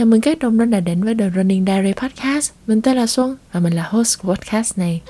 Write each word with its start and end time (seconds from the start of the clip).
Chào 0.00 0.06
mừng 0.06 0.20
các 0.20 0.38
đồng 0.38 0.70
đã 0.70 0.80
đến 0.80 1.04
với 1.04 1.14
The 1.14 1.30
Running 1.36 1.64
Diary 1.66 1.92
Podcast. 1.92 2.52
Mình 2.66 2.82
tên 2.82 2.96
là 2.96 3.06
Xuân 3.06 3.36
và 3.52 3.60
mình 3.60 3.72
là 3.72 3.88
host 3.90 4.22
của 4.22 4.34
podcast 4.34 4.78
này. 4.78 5.00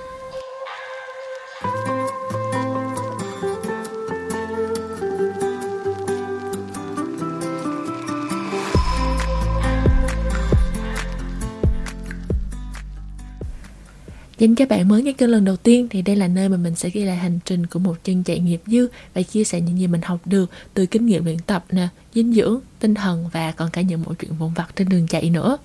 Dành 14.41 14.55
các 14.55 14.69
bạn 14.69 14.89
mới 14.89 15.03
nghe 15.03 15.13
kênh 15.13 15.31
lần 15.31 15.45
đầu 15.45 15.57
tiên 15.57 15.89
thì 15.91 16.03
đây 16.03 16.17
là 16.17 16.29
nơi 16.29 16.49
mà 16.49 16.57
mình 16.57 16.75
sẽ 16.75 16.91
ghi 16.91 17.05
lại 17.05 17.17
hành 17.17 17.39
trình 17.45 17.67
của 17.67 17.79
một 17.79 18.05
chân 18.05 18.23
chạy 18.23 18.39
nghiệp 18.39 18.61
dư 18.67 18.89
và 19.15 19.23
chia 19.23 19.45
sẻ 19.45 19.61
những 19.61 19.79
gì 19.79 19.87
mình 19.87 20.01
học 20.05 20.21
được 20.25 20.51
từ 20.75 20.87
kinh 20.87 21.07
nghiệm 21.07 21.25
luyện 21.25 21.39
tập 21.39 21.65
nè, 21.71 21.89
dinh 22.15 22.35
dưỡng, 22.35 22.61
tinh 22.79 22.95
thần 22.95 23.29
và 23.33 23.53
còn 23.53 23.71
cả 23.71 23.81
những 23.81 24.03
mọi 24.03 24.15
chuyện 24.15 24.33
vụn 24.35 24.53
vặt 24.55 24.67
trên 24.77 24.89
đường 24.89 25.07
chạy 25.07 25.31
nữa. 25.31 25.59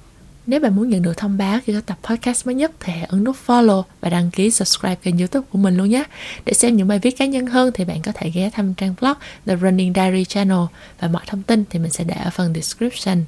Nếu 0.48 0.60
bạn 0.60 0.75
muốn 0.75 0.89
nhận 0.89 1.01
được 1.01 1.18
thông 1.18 1.38
báo 1.38 1.60
khi 1.65 1.74
có 1.74 1.82
tập 1.82 1.98
podcast 2.04 2.46
mới 2.46 2.56
nhất 2.56 2.71
thì 2.79 2.93
hãy 2.93 3.04
ấn 3.04 3.24
nút 3.24 3.36
follow 3.46 3.84
và 4.01 4.10
đăng 4.10 4.32
ký 4.32 4.51
subscribe 4.51 4.96
kênh 4.96 5.18
youtube 5.18 5.48
của 5.51 5.57
mình 5.57 5.78
luôn 5.78 5.89
nhé. 5.89 6.04
Để 6.46 6.54
xem 6.54 6.78
những 6.78 6.87
bài 6.87 7.00
viết 7.00 7.18
cá 7.18 7.26
nhân 7.26 7.48
hơn 7.48 7.71
thì 7.73 7.86
bạn 7.86 8.01
có 8.01 8.12
thể 8.15 8.29
ghé 8.29 8.50
thăm 8.50 8.73
trang 8.73 8.96
blog 9.01 9.14
The 9.46 9.56
Running 9.56 9.93
Diary 9.96 10.26
Channel 10.26 10.65
và 11.00 11.07
mọi 11.07 11.23
thông 11.28 11.43
tin 11.43 11.64
thì 11.70 11.79
mình 11.79 11.92
sẽ 11.92 12.04
để 12.04 12.15
ở 12.15 12.29
phần 12.29 12.54
description. 12.54 13.23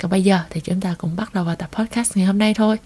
Còn 0.00 0.10
bây 0.10 0.22
giờ 0.22 0.38
thì 0.50 0.60
chúng 0.60 0.80
ta 0.80 0.94
cũng 0.98 1.16
bắt 1.16 1.34
đầu 1.34 1.44
vào 1.44 1.56
tập 1.56 1.68
podcast 1.72 2.16
ngày 2.16 2.26
hôm 2.26 2.38
nay 2.38 2.54
thôi 2.54 2.76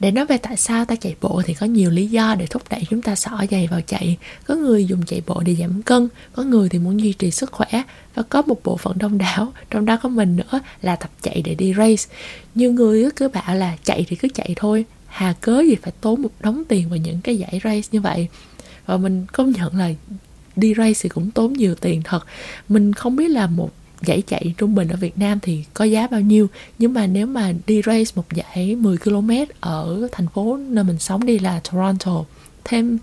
để 0.00 0.10
nói 0.10 0.26
về 0.26 0.38
tại 0.38 0.56
sao 0.56 0.84
ta 0.84 0.96
chạy 0.96 1.14
bộ 1.20 1.42
thì 1.44 1.54
có 1.54 1.66
nhiều 1.66 1.90
lý 1.90 2.06
do 2.06 2.34
để 2.34 2.46
thúc 2.46 2.62
đẩy 2.70 2.82
chúng 2.90 3.02
ta 3.02 3.14
xỏ 3.14 3.44
giày 3.50 3.66
vào 3.66 3.80
chạy. 3.86 4.16
Có 4.46 4.54
người 4.54 4.84
dùng 4.84 5.02
chạy 5.06 5.22
bộ 5.26 5.42
để 5.46 5.54
giảm 5.54 5.82
cân, 5.82 6.08
có 6.32 6.42
người 6.42 6.68
thì 6.68 6.78
muốn 6.78 7.00
duy 7.00 7.12
trì 7.12 7.30
sức 7.30 7.52
khỏe 7.52 7.82
và 8.14 8.22
có 8.22 8.42
một 8.42 8.60
bộ 8.64 8.76
phận 8.76 8.98
đông 8.98 9.18
đảo, 9.18 9.52
trong 9.70 9.84
đó 9.84 9.98
có 10.02 10.08
mình 10.08 10.36
nữa, 10.36 10.60
là 10.82 10.96
tập 10.96 11.10
chạy 11.22 11.42
để 11.44 11.54
đi 11.54 11.74
race. 11.76 12.14
Nhiều 12.54 12.72
người 12.72 13.10
cứ 13.16 13.28
bảo 13.28 13.54
là 13.54 13.76
chạy 13.84 14.06
thì 14.08 14.16
cứ 14.16 14.28
chạy 14.34 14.54
thôi, 14.56 14.84
hà 15.06 15.34
cớ 15.40 15.60
gì 15.60 15.76
phải 15.82 15.92
tốn 16.00 16.22
một 16.22 16.30
đống 16.40 16.62
tiền 16.68 16.88
vào 16.88 16.96
những 16.96 17.20
cái 17.20 17.36
giải 17.36 17.60
race 17.64 17.88
như 17.92 18.00
vậy? 18.00 18.28
Và 18.86 18.96
mình 18.96 19.26
công 19.32 19.50
nhận 19.50 19.76
là 19.76 19.90
đi 20.60 20.74
race 20.76 21.00
thì 21.02 21.08
cũng 21.08 21.30
tốn 21.30 21.52
nhiều 21.52 21.74
tiền 21.74 22.02
thật. 22.04 22.26
Mình 22.68 22.92
không 22.92 23.16
biết 23.16 23.28
là 23.28 23.46
một 23.46 23.70
giải 24.02 24.22
chạy 24.26 24.54
trung 24.58 24.74
bình 24.74 24.88
ở 24.88 24.96
Việt 24.96 25.18
Nam 25.18 25.38
thì 25.42 25.64
có 25.74 25.84
giá 25.84 26.06
bao 26.06 26.20
nhiêu 26.20 26.46
nhưng 26.78 26.94
mà 26.94 27.06
nếu 27.06 27.26
mà 27.26 27.52
đi 27.66 27.82
race 27.86 28.12
một 28.14 28.24
giải 28.34 28.76
10 28.76 28.96
km 28.96 29.30
ở 29.60 30.08
thành 30.12 30.26
phố 30.28 30.56
nơi 30.56 30.84
mình 30.84 30.98
sống 30.98 31.26
đi 31.26 31.38
là 31.38 31.60
Toronto 31.70 32.24
thêm 32.64 32.98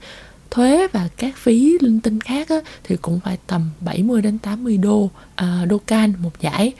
thuế 0.51 0.87
và 0.87 1.09
các 1.17 1.37
phí 1.37 1.77
linh 1.81 1.99
tinh 1.99 2.21
khác 2.21 2.49
á, 2.49 2.55
thì 2.83 2.95
cũng 3.01 3.19
phải 3.19 3.37
tầm 3.47 3.69
70 3.79 4.21
đến 4.21 4.37
80 4.37 4.77
đô 4.77 5.09
à, 5.35 5.65
đô 5.69 5.77
can 5.77 6.13
một 6.19 6.31
giải 6.41 6.73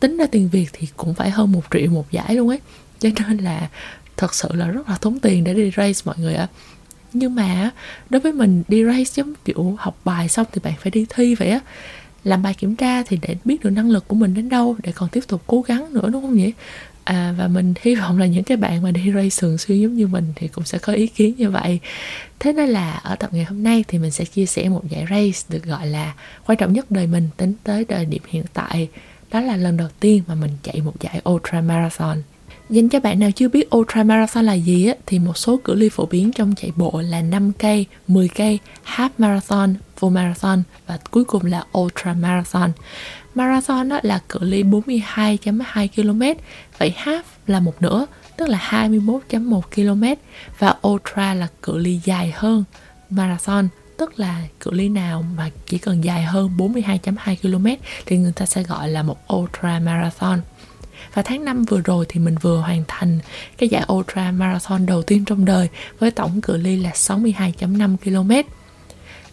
tính 0.00 0.16
ra 0.16 0.26
tiền 0.26 0.48
Việt 0.48 0.66
thì 0.72 0.88
cũng 0.96 1.14
phải 1.14 1.30
hơn 1.30 1.52
một 1.52 1.62
triệu 1.70 1.90
một 1.90 2.10
giải 2.10 2.34
luôn 2.34 2.48
ấy. 2.48 2.60
Cho 2.98 3.08
nên 3.18 3.36
là 3.38 3.68
thật 4.16 4.34
sự 4.34 4.48
là 4.52 4.66
rất 4.66 4.88
là 4.88 4.98
tốn 5.00 5.18
tiền 5.18 5.44
để 5.44 5.54
đi 5.54 5.70
race 5.76 6.00
mọi 6.04 6.14
người 6.18 6.34
ạ 6.34 6.48
nhưng 7.12 7.34
mà 7.34 7.70
đối 8.10 8.20
với 8.20 8.32
mình 8.32 8.62
đi 8.68 8.84
race 8.84 9.10
giống 9.14 9.32
kiểu 9.44 9.76
học 9.78 9.98
bài 10.04 10.28
xong 10.28 10.46
thì 10.52 10.60
bạn 10.64 10.74
phải 10.80 10.90
đi 10.90 11.06
thi 11.08 11.34
vậy 11.34 11.50
á. 11.50 11.60
Làm 12.24 12.42
bài 12.42 12.54
kiểm 12.54 12.76
tra 12.76 13.02
thì 13.02 13.18
để 13.22 13.36
biết 13.44 13.64
được 13.64 13.70
năng 13.70 13.90
lực 13.90 14.08
của 14.08 14.14
mình 14.14 14.34
đến 14.34 14.48
đâu 14.48 14.76
để 14.82 14.92
còn 14.92 15.08
tiếp 15.08 15.20
tục 15.28 15.42
cố 15.46 15.62
gắng 15.62 15.92
nữa 15.92 16.08
đúng 16.12 16.22
không 16.22 16.36
nhỉ? 16.36 16.52
À, 17.04 17.34
và 17.38 17.48
mình 17.48 17.74
hy 17.82 17.94
vọng 17.94 18.18
là 18.18 18.26
những 18.26 18.44
cái 18.44 18.56
bạn 18.56 18.82
mà 18.82 18.90
đi 18.90 19.12
race 19.14 19.36
thường 19.40 19.58
xuyên 19.58 19.80
giống 19.80 19.94
như 19.94 20.06
mình 20.06 20.32
thì 20.36 20.48
cũng 20.48 20.64
sẽ 20.64 20.78
có 20.78 20.92
ý 20.92 21.06
kiến 21.06 21.34
như 21.38 21.50
vậy. 21.50 21.80
Thế 22.38 22.52
nên 22.52 22.68
là 22.68 22.92
ở 22.92 23.16
tập 23.16 23.30
ngày 23.32 23.44
hôm 23.44 23.62
nay 23.62 23.84
thì 23.88 23.98
mình 23.98 24.10
sẽ 24.10 24.24
chia 24.24 24.46
sẻ 24.46 24.68
một 24.68 24.82
giải 24.90 25.06
race 25.10 25.46
được 25.48 25.64
gọi 25.64 25.86
là 25.86 26.14
quan 26.46 26.58
trọng 26.58 26.72
nhất 26.72 26.90
đời 26.90 27.06
mình 27.06 27.28
tính 27.36 27.54
tới 27.64 27.84
thời 27.84 28.04
điểm 28.04 28.22
hiện 28.28 28.44
tại. 28.54 28.88
Đó 29.30 29.40
là 29.40 29.56
lần 29.56 29.76
đầu 29.76 29.88
tiên 30.00 30.22
mà 30.26 30.34
mình 30.34 30.50
chạy 30.62 30.80
một 30.80 31.00
giải 31.00 31.20
ultra 31.28 31.60
marathon 31.60 32.22
Dành 32.70 32.88
cho 32.88 33.00
bạn 33.00 33.18
nào 33.18 33.30
chưa 33.30 33.48
biết 33.48 33.76
ultra 33.76 34.02
marathon 34.02 34.44
là 34.44 34.54
gì 34.54 34.86
á, 34.86 34.94
thì 35.06 35.18
một 35.18 35.36
số 35.38 35.56
cự 35.64 35.74
ly 35.74 35.88
phổ 35.88 36.06
biến 36.06 36.32
trong 36.32 36.54
chạy 36.54 36.72
bộ 36.76 37.02
là 37.04 37.22
5 37.22 37.52
cây, 37.58 37.86
10 38.08 38.28
cây, 38.28 38.58
half 38.84 39.08
marathon, 39.18 39.74
full 40.00 40.10
marathon 40.10 40.62
và 40.86 40.98
cuối 41.10 41.24
cùng 41.24 41.44
là 41.44 41.64
ultra 41.78 42.14
marathon. 42.14 42.72
Marathon 43.34 43.88
đó 43.88 44.00
là 44.02 44.20
cự 44.28 44.38
ly 44.42 44.62
42.2 44.62 45.88
km, 45.96 46.40
vậy 46.78 46.94
half 47.04 47.22
là 47.46 47.60
một 47.60 47.82
nửa, 47.82 48.06
tức 48.36 48.48
là 48.48 48.88
21.1 48.88 49.60
km 49.60 50.04
và 50.58 50.74
ultra 50.88 51.34
là 51.34 51.48
cự 51.62 51.78
ly 51.78 52.00
dài 52.04 52.32
hơn 52.36 52.64
marathon 53.10 53.68
tức 53.96 54.20
là 54.20 54.42
cự 54.60 54.70
ly 54.70 54.88
nào 54.88 55.24
mà 55.36 55.50
chỉ 55.66 55.78
cần 55.78 56.04
dài 56.04 56.22
hơn 56.22 56.50
42.2 56.56 57.36
km 57.42 57.66
thì 58.06 58.16
người 58.16 58.32
ta 58.32 58.46
sẽ 58.46 58.62
gọi 58.62 58.88
là 58.88 59.02
một 59.02 59.16
ultra 59.34 59.78
marathon 59.78 60.40
và 61.14 61.22
tháng 61.22 61.44
5 61.44 61.64
vừa 61.64 61.80
rồi 61.80 62.06
thì 62.08 62.20
mình 62.20 62.34
vừa 62.40 62.56
hoàn 62.56 62.84
thành 62.88 63.18
cái 63.58 63.68
giải 63.68 63.84
ultra 63.92 64.32
marathon 64.32 64.86
đầu 64.86 65.02
tiên 65.02 65.24
trong 65.24 65.44
đời 65.44 65.68
với 65.98 66.10
tổng 66.10 66.40
cự 66.40 66.56
ly 66.56 66.76
là 66.76 66.90
62.5 66.90 67.96
km. 67.96 68.48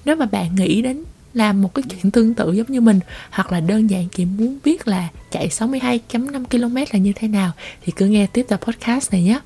Nếu 0.05 0.15
mà 0.15 0.25
bạn 0.25 0.55
nghĩ 0.55 0.81
đến 0.81 1.03
làm 1.33 1.61
một 1.61 1.75
cái 1.75 1.83
chuyện 1.89 2.11
tương 2.11 2.33
tự 2.33 2.51
giống 2.51 2.67
như 2.67 2.81
mình 2.81 2.99
hoặc 3.29 3.51
là 3.51 3.59
đơn 3.59 3.89
giản 3.89 4.07
chỉ 4.09 4.25
muốn 4.25 4.57
biết 4.63 4.87
là 4.87 5.09
chạy 5.31 5.47
62.5 5.47 6.45
km 6.45 6.75
là 6.75 6.99
như 6.99 7.13
thế 7.15 7.27
nào 7.27 7.51
thì 7.81 7.91
cứ 7.95 8.05
nghe 8.05 8.27
tiếp 8.27 8.45
tập 8.49 8.61
podcast 8.63 9.11
này 9.11 9.23
nhé. 9.23 9.39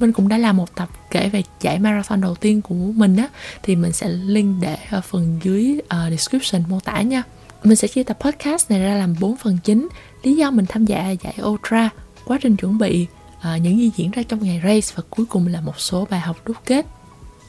Mình 0.00 0.12
cũng 0.12 0.28
đã 0.28 0.38
làm 0.38 0.56
một 0.56 0.74
tập 0.74 0.88
kể 1.10 1.28
về 1.28 1.42
giải 1.60 1.78
marathon 1.78 2.20
đầu 2.20 2.34
tiên 2.34 2.62
của 2.62 2.74
mình 2.74 3.16
á 3.16 3.28
thì 3.62 3.76
mình 3.76 3.92
sẽ 3.92 4.08
link 4.08 4.56
để 4.60 4.76
ở 4.90 5.00
phần 5.00 5.40
dưới 5.42 5.78
uh, 5.78 6.10
description 6.10 6.62
mô 6.68 6.80
tả 6.80 7.02
nha. 7.02 7.22
Mình 7.64 7.76
sẽ 7.76 7.88
chia 7.88 8.02
tập 8.02 8.16
podcast 8.20 8.70
này 8.70 8.80
ra 8.80 8.94
làm 8.94 9.14
4 9.20 9.36
phần 9.36 9.58
chính 9.64 9.88
lý 10.22 10.36
do 10.36 10.50
mình 10.50 10.66
tham 10.68 10.84
gia 10.84 11.10
giải 11.10 11.34
ultra 11.42 11.88
quá 12.24 12.38
trình 12.42 12.56
chuẩn 12.56 12.78
bị 12.78 13.06
à, 13.40 13.56
những 13.56 13.78
gì 13.78 13.90
diễn 13.96 14.10
ra 14.10 14.22
trong 14.22 14.44
ngày 14.44 14.60
race 14.64 14.94
và 14.96 15.02
cuối 15.10 15.26
cùng 15.26 15.46
là 15.46 15.60
một 15.60 15.80
số 15.80 16.06
bài 16.10 16.20
học 16.20 16.36
đúc 16.46 16.56
kết. 16.64 16.86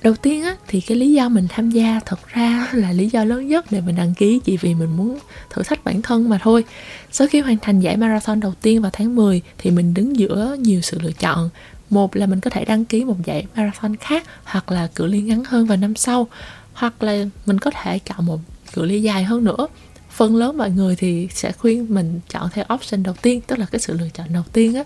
Đầu 0.04 0.16
tiên 0.16 0.44
á 0.44 0.56
thì 0.68 0.82
cái 0.82 0.98
lý 0.98 1.14
do 1.14 1.30
mình 1.30 1.48
tham 1.50 1.70
gia 1.70 2.00
thật 2.06 2.20
ra 2.28 2.68
là 2.74 2.92
lý 2.92 3.10
do 3.10 3.24
lớn 3.24 3.48
nhất 3.48 3.66
để 3.72 3.82
mình 3.82 3.96
đăng 3.96 4.14
ký 4.14 4.40
chỉ 4.44 4.58
vì 4.58 4.74
mình 4.74 4.98
muốn 4.98 5.20
thử 5.50 5.64
thách 5.64 5.84
bản 5.84 6.02
thân 6.02 6.30
mà 6.30 6.40
thôi. 6.42 6.64
Sau 7.12 7.28
khi 7.28 7.40
hoàn 7.40 7.58
thành 7.58 7.80
giải 7.80 7.98
marathon 7.98 8.40
đầu 8.40 8.54
tiên 8.62 8.82
vào 8.82 8.92
tháng 8.94 9.16
10 9.16 9.42
thì 9.58 9.72
mình 9.72 9.94
đứng 9.94 10.18
giữa 10.18 10.56
nhiều 10.60 10.82
sự 10.82 11.00
lựa 11.02 11.12
chọn. 11.12 11.50
Một 11.90 12.16
là 12.16 12.26
mình 12.26 12.40
có 12.40 12.50
thể 12.50 12.66
đăng 12.66 12.86
ký 12.86 13.06
một 13.06 13.26
giải 13.26 13.46
marathon 13.56 13.96
khác 13.96 14.24
hoặc 14.44 14.72
là 14.72 14.88
cự 14.88 15.06
ly 15.06 15.22
ngắn 15.22 15.44
hơn 15.44 15.66
vào 15.66 15.78
năm 15.78 15.96
sau 15.96 16.28
hoặc 16.74 17.04
là 17.04 17.26
mình 17.46 17.60
có 17.60 17.72
thể 17.72 18.00
chọn 18.00 18.26
một 18.26 18.40
cự 18.74 18.86
ly 18.86 19.02
dài 19.02 19.24
hơn 19.24 19.44
nữa 19.44 19.68
phần 20.14 20.36
lớn 20.36 20.58
mọi 20.58 20.72
người 20.72 20.96
thì 20.96 21.28
sẽ 21.32 21.52
khuyên 21.52 21.86
mình 21.90 22.20
chọn 22.30 22.50
theo 22.54 22.66
option 22.74 23.04
đầu 23.04 23.16
tiên 23.22 23.42
tức 23.48 23.60
là 23.60 23.66
cái 23.72 23.80
sự 23.80 23.94
lựa 23.94 24.10
chọn 24.14 24.28
đầu 24.34 24.44
tiên 24.54 24.76
á. 24.76 24.84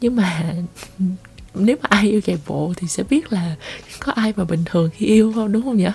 Nhưng 0.00 0.16
mà 0.16 0.52
nếu 1.54 1.76
mà 1.82 1.86
ai 1.88 2.10
yêu 2.10 2.20
chạy 2.20 2.38
bộ 2.46 2.72
thì 2.76 2.88
sẽ 2.88 3.02
biết 3.02 3.32
là 3.32 3.54
có 4.00 4.12
ai 4.12 4.32
mà 4.36 4.44
bình 4.44 4.62
thường 4.64 4.90
khi 4.94 5.06
yêu 5.06 5.32
không 5.34 5.52
đúng 5.52 5.62
không 5.62 5.76
nhỉ? 5.76 5.88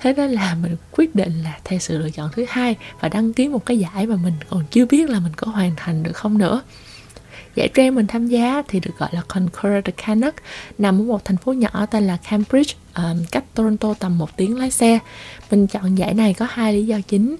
Thế 0.00 0.12
nên 0.16 0.30
là 0.30 0.54
mình 0.62 0.76
quyết 0.92 1.14
định 1.14 1.42
là 1.42 1.58
theo 1.64 1.78
sự 1.78 1.98
lựa 1.98 2.10
chọn 2.10 2.30
thứ 2.36 2.44
hai 2.48 2.76
và 3.00 3.08
đăng 3.08 3.32
ký 3.32 3.48
một 3.48 3.66
cái 3.66 3.78
giải 3.78 4.06
mà 4.06 4.16
mình 4.16 4.34
còn 4.50 4.64
chưa 4.70 4.86
biết 4.86 5.10
là 5.10 5.20
mình 5.20 5.32
có 5.36 5.52
hoàn 5.52 5.72
thành 5.76 6.02
được 6.02 6.16
không 6.16 6.38
nữa. 6.38 6.62
Giải 7.54 7.68
trail 7.74 7.90
mình 7.90 8.06
tham 8.06 8.26
gia 8.26 8.62
thì 8.68 8.80
được 8.80 8.98
gọi 8.98 9.08
là 9.12 9.22
Conqueror 9.28 9.84
the 9.84 9.92
Canuck 10.06 10.36
nằm 10.78 11.00
ở 11.00 11.04
một 11.04 11.24
thành 11.24 11.36
phố 11.36 11.52
nhỏ 11.52 11.86
tên 11.90 12.06
là 12.06 12.18
Cambridge 12.30 12.74
um, 12.96 13.24
cách 13.30 13.44
Toronto 13.54 13.94
tầm 13.94 14.18
một 14.18 14.36
tiếng 14.36 14.58
lái 14.58 14.70
xe. 14.70 14.98
Mình 15.50 15.66
chọn 15.66 15.94
giải 15.94 16.14
này 16.14 16.34
có 16.34 16.46
hai 16.50 16.72
lý 16.72 16.86
do 16.86 17.00
chính 17.08 17.36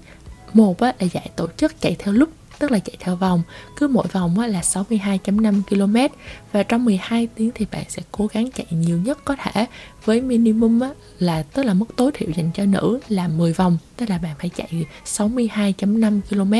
một 0.55 0.79
á, 0.79 0.93
là 0.99 1.07
giải 1.13 1.29
tổ 1.35 1.47
chức 1.57 1.81
chạy 1.81 1.95
theo 1.99 2.13
lúc 2.13 2.29
tức 2.59 2.71
là 2.71 2.79
chạy 2.79 2.95
theo 2.99 3.15
vòng. 3.15 3.41
Cứ 3.77 3.87
mỗi 3.87 4.07
vòng 4.11 4.39
á, 4.39 4.47
là 4.47 4.61
62.5 4.61 5.61
km 5.69 6.15
và 6.51 6.63
trong 6.63 6.85
12 6.85 7.27
tiếng 7.35 7.51
thì 7.55 7.65
bạn 7.71 7.83
sẽ 7.89 8.01
cố 8.11 8.27
gắng 8.27 8.51
chạy 8.51 8.65
nhiều 8.69 8.97
nhất 8.97 9.19
có 9.25 9.35
thể. 9.35 9.65
Với 10.05 10.21
minimum 10.21 10.79
á, 10.79 10.89
là 11.19 11.43
tức 11.43 11.63
là 11.63 11.73
mức 11.73 11.85
tối 11.95 12.11
thiểu 12.13 12.29
dành 12.35 12.51
cho 12.53 12.65
nữ 12.65 12.99
là 13.09 13.27
10 13.27 13.53
vòng. 13.53 13.77
Tức 13.97 14.09
là 14.09 14.17
bạn 14.17 14.35
phải 14.39 14.49
chạy 14.55 14.85
62.5 15.05 16.21
km 16.29 16.53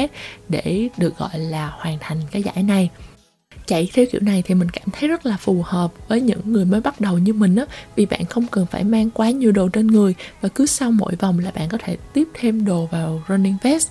để 0.49 0.89
được 0.97 1.17
gọi 1.17 1.39
là 1.39 1.67
hoàn 1.67 1.97
thành 1.99 2.21
cái 2.31 2.43
giải 2.43 2.63
này 2.63 2.89
chạy 3.69 3.89
theo 3.93 4.05
kiểu 4.11 4.21
này 4.21 4.43
thì 4.45 4.55
mình 4.55 4.69
cảm 4.69 4.87
thấy 4.91 5.09
rất 5.09 5.25
là 5.25 5.37
phù 5.37 5.63
hợp 5.65 5.91
với 6.07 6.21
những 6.21 6.39
người 6.45 6.65
mới 6.65 6.81
bắt 6.81 7.01
đầu 7.01 7.17
như 7.17 7.33
mình 7.33 7.55
á. 7.55 7.65
Vì 7.95 8.05
bạn 8.05 8.25
không 8.25 8.47
cần 8.47 8.65
phải 8.65 8.83
mang 8.83 9.09
quá 9.09 9.29
nhiều 9.29 9.51
đồ 9.51 9.69
trên 9.69 9.87
người 9.87 10.15
và 10.41 10.49
cứ 10.49 10.65
sau 10.65 10.91
mỗi 10.91 11.15
vòng 11.15 11.39
là 11.39 11.51
bạn 11.51 11.69
có 11.69 11.77
thể 11.83 11.97
tiếp 12.13 12.27
thêm 12.33 12.65
đồ 12.65 12.85
vào 12.91 13.23
running 13.29 13.57
vest. 13.63 13.87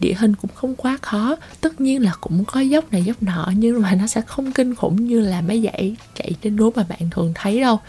Địa 0.00 0.14
hình 0.18 0.34
cũng 0.34 0.50
không 0.54 0.74
quá 0.74 0.98
khó 1.02 1.36
tất 1.60 1.80
nhiên 1.80 2.02
là 2.02 2.12
cũng 2.20 2.44
có 2.44 2.60
dốc 2.60 2.92
này 2.92 3.02
dốc 3.02 3.22
nọ 3.22 3.52
nhưng 3.56 3.82
mà 3.82 3.94
nó 3.94 4.06
sẽ 4.06 4.20
không 4.20 4.52
kinh 4.52 4.74
khủng 4.74 5.06
như 5.06 5.20
là 5.20 5.40
mấy 5.40 5.62
dãy 5.62 5.96
chạy 6.14 6.32
trên 6.42 6.56
núi 6.56 6.70
mà 6.76 6.84
bạn 6.88 7.10
thường 7.10 7.32
thấy 7.34 7.60
đâu. 7.60 7.80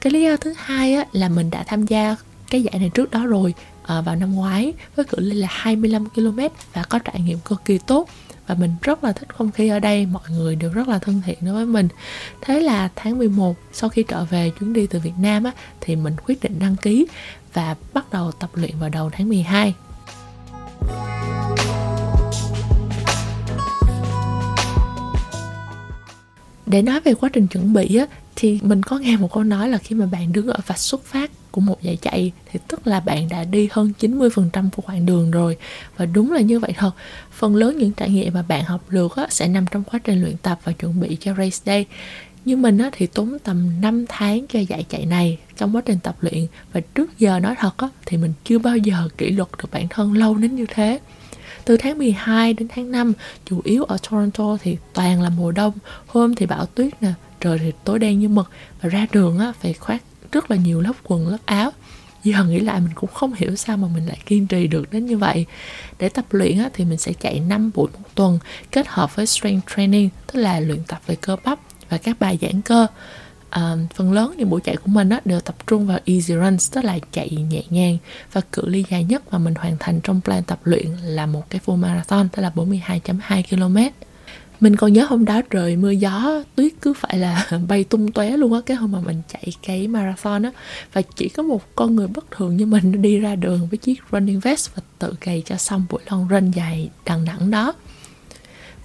Cái 0.00 0.12
lý 0.12 0.22
do 0.22 0.36
thứ 0.36 0.54
hai 0.56 0.94
á, 0.94 1.04
là 1.12 1.28
mình 1.28 1.50
đã 1.50 1.64
tham 1.66 1.86
gia 1.86 2.16
cái 2.50 2.62
giải 2.62 2.78
này 2.78 2.90
trước 2.94 3.10
đó 3.10 3.26
rồi 3.26 3.54
à, 3.86 4.00
vào 4.00 4.16
năm 4.16 4.34
ngoái 4.34 4.72
với 4.96 5.04
cự 5.04 5.20
ly 5.20 5.36
là 5.36 5.48
25 5.50 6.08
km 6.10 6.38
và 6.72 6.82
có 6.82 6.98
trải 6.98 7.20
nghiệm 7.20 7.38
cực 7.38 7.64
kỳ 7.64 7.78
tốt 7.78 8.08
và 8.46 8.54
mình 8.54 8.70
rất 8.82 9.04
là 9.04 9.12
thích 9.12 9.28
không 9.34 9.50
khí 9.50 9.68
ở 9.68 9.78
đây 9.78 10.06
mọi 10.06 10.22
người 10.30 10.56
đều 10.56 10.72
rất 10.72 10.88
là 10.88 10.98
thân 10.98 11.22
thiện 11.26 11.38
đối 11.40 11.54
với 11.54 11.66
mình. 11.66 11.88
Thế 12.40 12.60
là 12.60 12.88
tháng 12.96 13.18
11 13.18 13.56
sau 13.72 13.90
khi 13.90 14.04
trở 14.08 14.24
về 14.24 14.50
chuyến 14.60 14.72
đi 14.72 14.86
từ 14.86 14.98
Việt 14.98 15.18
Nam 15.18 15.44
á, 15.44 15.52
thì 15.80 15.96
mình 15.96 16.16
quyết 16.26 16.42
định 16.42 16.58
đăng 16.58 16.76
ký 16.76 17.06
và 17.52 17.76
bắt 17.92 18.12
đầu 18.12 18.32
tập 18.32 18.50
luyện 18.54 18.78
vào 18.78 18.90
đầu 18.90 19.10
tháng 19.12 19.28
12 19.28 19.74
để 26.66 26.82
nói 26.82 27.00
về 27.00 27.14
quá 27.14 27.28
trình 27.32 27.46
chuẩn 27.46 27.72
bị 27.72 27.96
á, 27.96 28.06
thì 28.36 28.58
mình 28.62 28.82
có 28.82 28.98
nghe 28.98 29.16
một 29.16 29.32
câu 29.32 29.44
nói 29.44 29.68
là 29.68 29.78
khi 29.78 29.96
mà 29.96 30.06
bạn 30.06 30.32
đứng 30.32 30.46
ở 30.46 30.60
vạch 30.66 30.78
xuất 30.78 31.04
phát 31.04 31.30
của 31.54 31.60
một 31.60 31.82
giải 31.82 31.96
chạy 31.96 32.32
thì 32.52 32.60
tức 32.68 32.86
là 32.86 33.00
bạn 33.00 33.28
đã 33.28 33.44
đi 33.44 33.68
hơn 33.72 33.92
90% 34.00 34.70
của 34.76 34.82
quãng 34.86 35.06
đường 35.06 35.30
rồi. 35.30 35.56
Và 35.96 36.06
đúng 36.06 36.32
là 36.32 36.40
như 36.40 36.58
vậy 36.60 36.72
thật. 36.76 36.90
Phần 37.32 37.56
lớn 37.56 37.78
những 37.78 37.92
trải 37.92 38.10
nghiệm 38.10 38.34
mà 38.34 38.42
bạn 38.42 38.64
học 38.64 38.80
được 38.88 39.16
á, 39.16 39.26
sẽ 39.30 39.48
nằm 39.48 39.64
trong 39.70 39.84
quá 39.84 39.98
trình 40.04 40.22
luyện 40.22 40.36
tập 40.36 40.58
và 40.64 40.72
chuẩn 40.72 41.00
bị 41.00 41.16
cho 41.20 41.34
race 41.34 41.58
day. 41.64 41.86
Như 42.44 42.56
mình 42.56 42.78
á, 42.78 42.90
thì 42.92 43.06
tốn 43.06 43.38
tầm 43.44 43.80
5 43.80 44.04
tháng 44.08 44.46
cho 44.48 44.58
giải 44.58 44.84
chạy 44.88 45.06
này 45.06 45.38
trong 45.56 45.76
quá 45.76 45.82
trình 45.84 45.98
tập 46.02 46.16
luyện. 46.20 46.46
Và 46.72 46.80
trước 46.94 47.18
giờ 47.18 47.40
nói 47.40 47.54
thật 47.58 47.76
á, 47.76 47.88
thì 48.06 48.16
mình 48.16 48.32
chưa 48.44 48.58
bao 48.58 48.76
giờ 48.76 49.08
kỷ 49.18 49.30
luật 49.30 49.48
được 49.58 49.68
bản 49.72 49.88
thân 49.88 50.12
lâu 50.12 50.34
đến 50.34 50.56
như 50.56 50.66
thế. 50.74 50.98
Từ 51.64 51.76
tháng 51.76 51.98
12 51.98 52.54
đến 52.54 52.68
tháng 52.74 52.90
5 52.90 53.12
chủ 53.44 53.60
yếu 53.64 53.84
ở 53.84 53.96
Toronto 54.10 54.56
thì 54.62 54.76
toàn 54.92 55.22
là 55.22 55.30
mùa 55.30 55.52
đông. 55.52 55.72
Hôm 56.06 56.34
thì 56.34 56.46
bão 56.46 56.66
tuyết 56.66 57.02
nè 57.02 57.12
trời 57.40 57.58
thì 57.58 57.72
tối 57.84 57.98
đen 57.98 58.20
như 58.20 58.28
mực. 58.28 58.50
Và 58.82 58.88
ra 58.88 59.06
đường 59.12 59.38
á, 59.38 59.52
phải 59.60 59.72
khoác 59.72 60.02
rất 60.32 60.50
là 60.50 60.56
nhiều 60.56 60.80
lớp 60.80 60.92
quần 61.04 61.28
lớp 61.28 61.38
áo. 61.44 61.72
Giờ 62.24 62.44
nghĩ 62.44 62.60
lại 62.60 62.80
mình 62.80 62.92
cũng 62.94 63.10
không 63.12 63.34
hiểu 63.34 63.56
sao 63.56 63.76
mà 63.76 63.88
mình 63.94 64.06
lại 64.06 64.18
kiên 64.26 64.46
trì 64.46 64.66
được 64.66 64.92
đến 64.92 65.06
như 65.06 65.18
vậy. 65.18 65.46
Để 65.98 66.08
tập 66.08 66.24
luyện 66.30 66.58
á, 66.58 66.70
thì 66.72 66.84
mình 66.84 66.98
sẽ 66.98 67.12
chạy 67.12 67.40
5 67.40 67.70
buổi 67.74 67.88
một 67.92 68.08
tuần 68.14 68.38
kết 68.70 68.86
hợp 68.88 69.16
với 69.16 69.26
strength 69.26 69.76
training 69.76 70.08
tức 70.26 70.40
là 70.40 70.60
luyện 70.60 70.82
tập 70.86 71.00
về 71.06 71.16
cơ 71.20 71.36
bắp 71.44 71.58
và 71.88 71.98
các 71.98 72.20
bài 72.20 72.38
giãn 72.40 72.60
cơ. 72.60 72.86
À, 73.50 73.76
phần 73.94 74.12
lớn 74.12 74.34
những 74.36 74.50
buổi 74.50 74.60
chạy 74.60 74.76
của 74.76 74.90
mình 74.90 75.08
á, 75.08 75.20
đều 75.24 75.40
tập 75.40 75.54
trung 75.66 75.86
vào 75.86 75.98
easy 76.04 76.34
runs 76.34 76.72
tức 76.72 76.84
là 76.84 76.98
chạy 77.12 77.30
nhẹ 77.30 77.62
nhàng 77.70 77.98
và 78.32 78.40
cự 78.52 78.66
ly 78.66 78.84
dài 78.90 79.04
nhất 79.04 79.22
mà 79.32 79.38
mình 79.38 79.54
hoàn 79.54 79.76
thành 79.80 80.00
trong 80.00 80.20
plan 80.24 80.42
tập 80.42 80.58
luyện 80.64 80.86
là 81.02 81.26
một 81.26 81.50
cái 81.50 81.60
full 81.66 81.76
marathon 81.76 82.28
tức 82.28 82.42
là 82.42 82.52
42.2 82.54 83.42
km 83.50 84.03
mình 84.60 84.76
còn 84.76 84.92
nhớ 84.92 85.06
hôm 85.08 85.24
đó 85.24 85.42
trời 85.50 85.76
mưa 85.76 85.90
gió 85.90 86.42
tuyết 86.54 86.72
cứ 86.82 86.94
phải 86.94 87.18
là 87.18 87.48
bay 87.68 87.84
tung 87.84 88.12
tóe 88.12 88.36
luôn 88.36 88.52
á. 88.52 88.60
Cái 88.66 88.76
hôm 88.76 88.92
mà 88.92 89.00
mình 89.00 89.22
chạy 89.32 89.52
cái 89.62 89.88
marathon 89.88 90.42
á 90.42 90.50
và 90.92 91.02
chỉ 91.16 91.28
có 91.28 91.42
một 91.42 91.74
con 91.74 91.96
người 91.96 92.06
bất 92.06 92.30
thường 92.30 92.56
như 92.56 92.66
mình 92.66 93.02
đi 93.02 93.18
ra 93.18 93.36
đường 93.36 93.68
với 93.70 93.78
chiếc 93.78 94.00
running 94.12 94.40
vest 94.40 94.70
và 94.74 94.82
tự 94.98 95.14
cày 95.20 95.42
cho 95.46 95.56
xong 95.56 95.84
buổi 95.90 96.00
long 96.10 96.28
run 96.28 96.50
dài 96.50 96.90
đằng 97.04 97.24
đẵng 97.24 97.50
đó. 97.50 97.74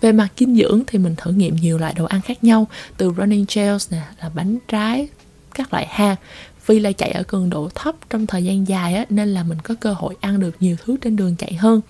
Về 0.02 0.12
mặt 0.12 0.28
dinh 0.38 0.56
dưỡng 0.56 0.84
thì 0.88 1.00
mình 1.00 1.16
thử 1.18 1.32
nghiệm 1.32 1.56
nhiều 1.56 1.78
loại 1.78 1.94
đồ 1.94 2.06
ăn 2.06 2.22
khác 2.22 2.44
nhau 2.44 2.68
từ 2.98 3.12
running 3.18 3.46
gels 3.56 3.92
nè 3.92 4.02
là 4.22 4.30
bánh 4.36 4.58
trái 4.68 5.08
các 5.54 5.74
loại 5.74 5.88
ha 5.90 6.16
vì 6.70 6.80
là 6.80 6.92
chạy 6.92 7.12
ở 7.12 7.24
cường 7.24 7.50
độ 7.50 7.70
thấp 7.76 7.96
trong 8.10 8.28
thời 8.28 8.44
gian 8.44 8.68
dài 8.68 8.94
á, 8.94 9.06
nên 9.10 9.34
là 9.34 9.44
mình 9.44 9.58
có 9.64 9.76
cơ 9.80 9.94
hội 9.94 10.16
ăn 10.20 10.40
được 10.40 10.56
nhiều 10.60 10.76
thứ 10.86 10.98
trên 11.02 11.16
đường 11.16 11.36
chạy 11.36 11.54
hơn 11.54 11.82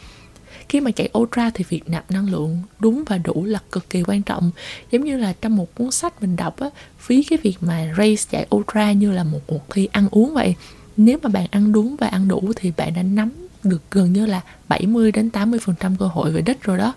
khi 0.70 0.82
mà 0.82 0.92
chạy 0.92 1.10
ultra 1.18 1.50
thì 1.54 1.66
việc 1.70 1.90
nạp 1.90 2.12
năng 2.12 2.30
lượng 2.30 2.62
đúng 2.80 3.04
và 3.08 3.18
đủ 3.18 3.46
là 3.46 3.60
cực 3.72 3.90
kỳ 3.90 4.04
quan 4.04 4.22
trọng. 4.22 4.52
Giống 4.92 5.04
như 5.04 5.18
là 5.18 5.34
trong 5.42 5.56
một 5.56 5.76
cuốn 5.76 5.92
sách 5.92 6.22
mình 6.22 6.36
đọc 6.36 6.60
á 6.60 6.70
ví 7.08 7.24
cái 7.24 7.40
việc 7.44 7.58
mà 7.62 7.94
race 7.98 8.24
chạy 8.32 8.48
ultra 8.56 8.92
như 8.92 9.12
là 9.12 9.24
một 9.24 9.40
cuộc 9.48 9.70
thi 9.70 9.88
ăn 9.92 10.08
uống 10.12 10.34
vậy. 10.34 10.56
Nếu 10.98 11.18
mà 11.24 11.30
bạn 11.30 11.46
ăn 11.52 11.72
đúng 11.72 11.96
và 11.96 12.08
ăn 12.08 12.28
đủ 12.28 12.54
thì 12.56 12.72
bạn 12.78 12.94
đã 12.94 13.04
nắm 13.04 13.32
được 13.64 13.82
gần 13.92 14.14
như 14.14 14.26
là 14.26 14.42
70 14.68 15.12
đến 15.12 15.30
80% 15.34 15.96
cơ 16.00 16.06
hội 16.06 16.32
về 16.32 16.42
đích 16.42 16.64
rồi 16.64 16.78
đó. 16.78 16.94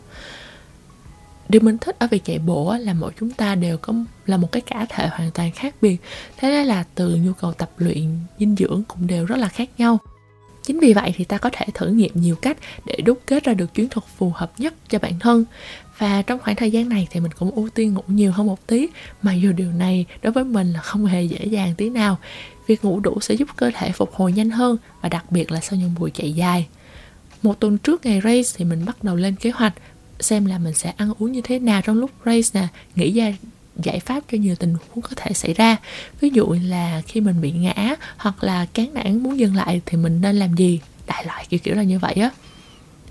Điều 1.49 1.61
mình 1.61 1.79
thích 1.79 1.97
ở 1.99 2.07
việc 2.11 2.25
chạy 2.25 2.39
bộ 2.39 2.77
là 2.77 2.95
mỗi 2.95 3.13
chúng 3.21 3.31
ta 3.31 3.55
đều 3.55 3.77
có 3.77 3.95
là 4.27 4.37
một 4.37 4.53
cái 4.53 4.61
cá 4.61 4.87
thể 4.89 5.09
hoàn 5.09 5.31
toàn 5.31 5.53
khác 5.53 5.75
biệt. 5.83 5.97
Thế 6.37 6.49
nên 6.49 6.67
là 6.67 6.85
từ 6.95 7.17
nhu 7.17 7.33
cầu 7.33 7.53
tập 7.53 7.71
luyện, 7.77 8.19
dinh 8.39 8.57
dưỡng 8.57 8.83
cũng 8.89 9.07
đều 9.07 9.25
rất 9.25 9.37
là 9.37 9.49
khác 9.49 9.69
nhau 9.79 9.99
chính 10.63 10.81
vì 10.81 10.93
vậy 10.93 11.13
thì 11.17 11.25
ta 11.25 11.39
có 11.39 11.51
thể 11.53 11.67
thử 11.75 11.87
nghiệm 11.87 12.11
nhiều 12.15 12.37
cách 12.37 12.57
để 12.87 12.97
đúc 13.05 13.21
kết 13.27 13.45
ra 13.45 13.55
được 13.55 13.75
chiến 13.75 13.89
thuật 13.89 14.05
phù 14.17 14.33
hợp 14.35 14.53
nhất 14.59 14.75
cho 14.89 14.99
bản 14.99 15.19
thân. 15.19 15.45
Và 15.99 16.23
trong 16.23 16.39
khoảng 16.39 16.57
thời 16.57 16.71
gian 16.71 16.89
này 16.89 17.07
thì 17.11 17.21
mình 17.21 17.33
cũng 17.39 17.51
ưu 17.51 17.69
tiên 17.69 17.95
ngủ 17.95 18.03
nhiều 18.07 18.33
hơn 18.33 18.47
một 18.47 18.67
tí, 18.67 18.89
mà 19.23 19.35
dù 19.35 19.53
điều 19.53 19.73
này 19.73 20.07
đối 20.23 20.33
với 20.33 20.45
mình 20.45 20.73
là 20.73 20.81
không 20.81 21.07
hề 21.07 21.23
dễ 21.23 21.45
dàng 21.45 21.75
tí 21.75 21.91
nào. 21.91 22.19
Việc 22.67 22.85
ngủ 22.85 23.01
đủ 23.01 23.21
sẽ 23.21 23.35
giúp 23.35 23.49
cơ 23.57 23.71
thể 23.75 23.93
phục 23.93 24.15
hồi 24.15 24.33
nhanh 24.33 24.51
hơn 24.51 24.77
và 25.01 25.09
đặc 25.09 25.33
biệt 25.33 25.53
là 25.53 25.61
sau 25.61 25.79
những 25.79 25.95
buổi 25.99 26.11
chạy 26.11 26.33
dài. 26.33 26.67
Một 27.43 27.61
tuần 27.61 27.79
trước 27.79 28.05
ngày 28.05 28.21
race 28.25 28.49
thì 28.57 28.65
mình 28.65 28.85
bắt 28.85 29.05
đầu 29.05 29.17
lên 29.17 29.35
kế 29.35 29.51
hoạch 29.51 29.75
xem 30.21 30.47
là 30.47 30.59
mình 30.59 30.75
sẽ 30.75 30.93
ăn 30.97 31.13
uống 31.19 31.33
như 31.33 31.41
thế 31.41 31.59
nào 31.59 31.83
trong 31.83 31.97
lúc 31.97 32.11
race 32.25 32.61
nè, 32.61 32.69
nghĩ 32.97 33.13
ra 33.13 33.33
giải 33.77 34.01
pháp 34.01 34.25
cho 34.33 34.39
nhiều 34.39 34.55
tình 34.57 34.75
huống 34.75 35.03
có 35.03 35.11
thể 35.17 35.33
xảy 35.33 35.55
ra. 35.55 35.77
Ví 36.21 36.31
dụ 36.31 36.57
là 36.63 37.03
khi 37.07 37.21
mình 37.21 37.41
bị 37.41 37.53
ngã 37.53 37.97
hoặc 38.17 38.45
là 38.45 38.67
cán 38.75 38.95
nản 38.95 39.23
muốn 39.23 39.39
dừng 39.39 39.57
lại 39.57 39.81
thì 39.87 39.97
mình 39.99 40.21
nên 40.21 40.37
làm 40.37 40.55
gì? 40.55 40.81
Đại 41.07 41.27
loại 41.27 41.47
kiểu 41.49 41.61
kiểu 41.63 41.75
là 41.75 41.83
như 41.83 41.99
vậy 41.99 42.15
á. 42.15 42.31